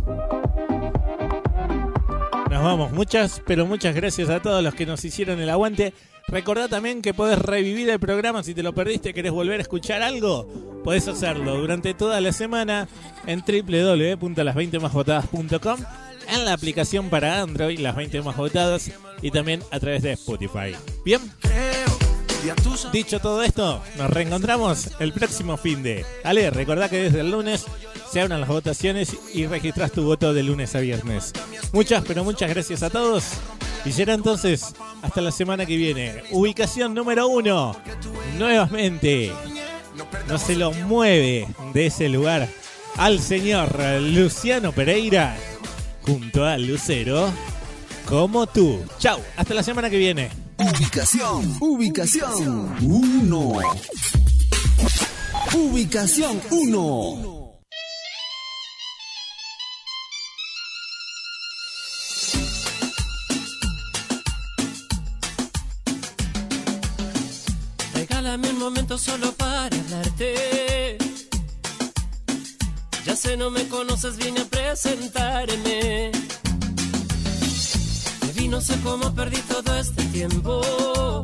[2.50, 2.92] Nos vamos.
[2.92, 5.94] Muchas, pero muchas gracias a todos los que nos hicieron el aguante.
[6.28, 10.02] Recordá también que podés revivir el programa si te lo perdiste, querés volver a escuchar
[10.02, 12.90] algo, podés hacerlo durante toda la semana
[13.28, 15.80] en www.las20másvotadas.com,
[16.28, 20.76] en la aplicación para Android, las 20 más votadas, y también a través de Spotify.
[21.06, 21.22] Bien.
[22.92, 26.06] Dicho todo esto, nos reencontramos el próximo fin de.
[26.24, 27.66] Ale, recordá que desde el lunes
[28.12, 31.34] se abran las votaciones y registras tu voto de lunes a viernes.
[31.72, 33.26] Muchas, pero muchas gracias a todos.
[33.86, 36.24] Y será entonces hasta la semana que viene.
[36.32, 37.76] Ubicación número uno.
[38.38, 39.32] Nuevamente.
[40.28, 42.48] No se lo mueve de ese lugar
[42.98, 45.38] al señor Luciano Pereira
[46.02, 47.32] junto a Lucero
[48.06, 48.84] como tú.
[49.00, 50.41] Chau, hasta la semana que viene.
[50.62, 53.62] Ubicación, ubicación 1.
[55.56, 57.52] Ubicación 1.
[67.96, 70.98] Regálame un momento solo para hablarte.
[73.04, 76.12] Ya sé, no me conoces, vine a presentarme.
[78.52, 81.24] No sé cómo perdí todo este tiempo.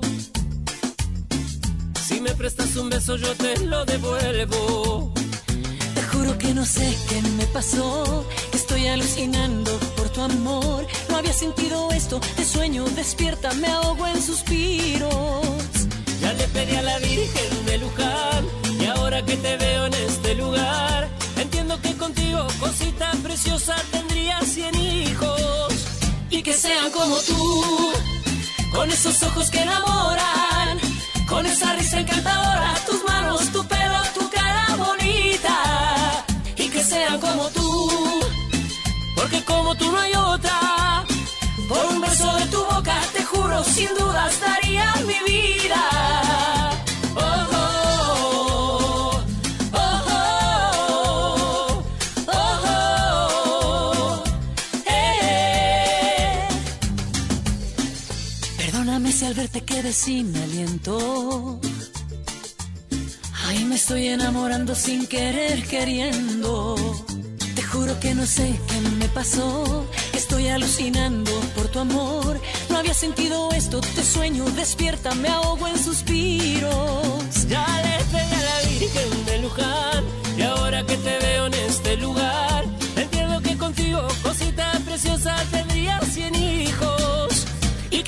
[2.08, 5.14] Si me prestas un beso, yo te lo devuelvo.
[5.94, 10.88] Te juro que no sé qué me pasó, que estoy alucinando por tu amor.
[11.10, 15.44] No había sentido esto, te sueño, despierta, me ahogo en suspiros.
[16.22, 18.46] Ya le pedí a la Virgen de Luján
[18.80, 24.74] y ahora que te veo en este lugar, entiendo que contigo, cosita preciosa, tendría cien
[24.76, 25.37] hijos
[26.30, 27.94] Y que sean como tú,
[28.74, 30.78] con esos ojos que enamoran,
[31.28, 36.26] con esa risa encantadora, tus manos, tu pelo, tu cara bonita.
[36.58, 38.22] Y que sean como tú,
[39.16, 41.06] porque como tú no hay otra.
[41.70, 46.27] por un beso de tu boca, te juro, sin dudas daría mi vida.
[59.48, 61.62] Verte quedé sin aliento.
[63.46, 66.76] Ay, me estoy enamorando sin querer, queriendo.
[67.56, 72.42] Te juro que no sé qué me pasó, estoy alucinando por tu amor.
[72.70, 77.48] No había sentido esto, te sueño, despierta, me ahogo en suspiros.
[77.48, 80.04] Ya le pedí a la Virgen de Luján
[80.38, 82.66] y ahora que te veo en este lugar,
[82.98, 86.36] entiendo que contigo, cosita preciosa, tendría cien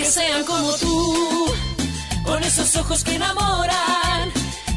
[0.10, 1.54] sean como tú,
[2.26, 4.32] con esos ojos que enamoran,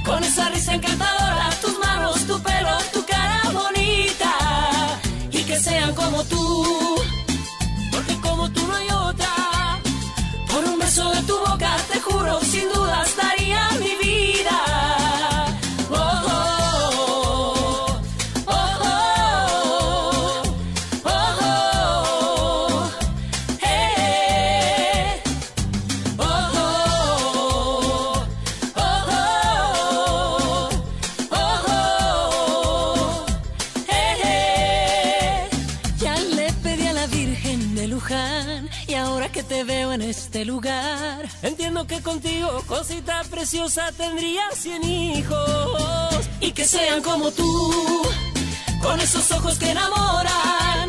[0.04, 4.34] con esa risa encantadora, tus manos, tu pelo, tu cara bonita.
[5.30, 7.02] Y que sean como tú,
[7.90, 9.80] porque como tú no hay otra.
[10.50, 13.31] por un beso de tu boca, te juro, sin dudas daría
[41.88, 46.28] Que contigo, cosita preciosa, tendría cien hijos.
[46.40, 48.02] y que sean como tú,
[48.80, 50.88] con esos ojos que enamoran,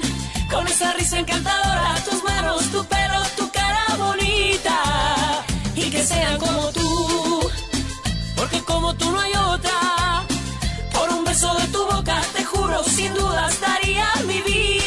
[0.50, 5.44] con esa risa encantadora, tus manos, tu pelo, tu cara bonita,
[5.76, 7.50] y que sean como tú,
[8.38, 10.24] Porque como tú no hay otra.
[10.94, 14.83] por un beso de tu boca, te juro, sin dudas daría mi vida.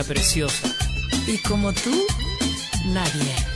[0.00, 0.74] Preciosa.
[1.26, 1.90] Y como tú,
[2.86, 3.51] nadie.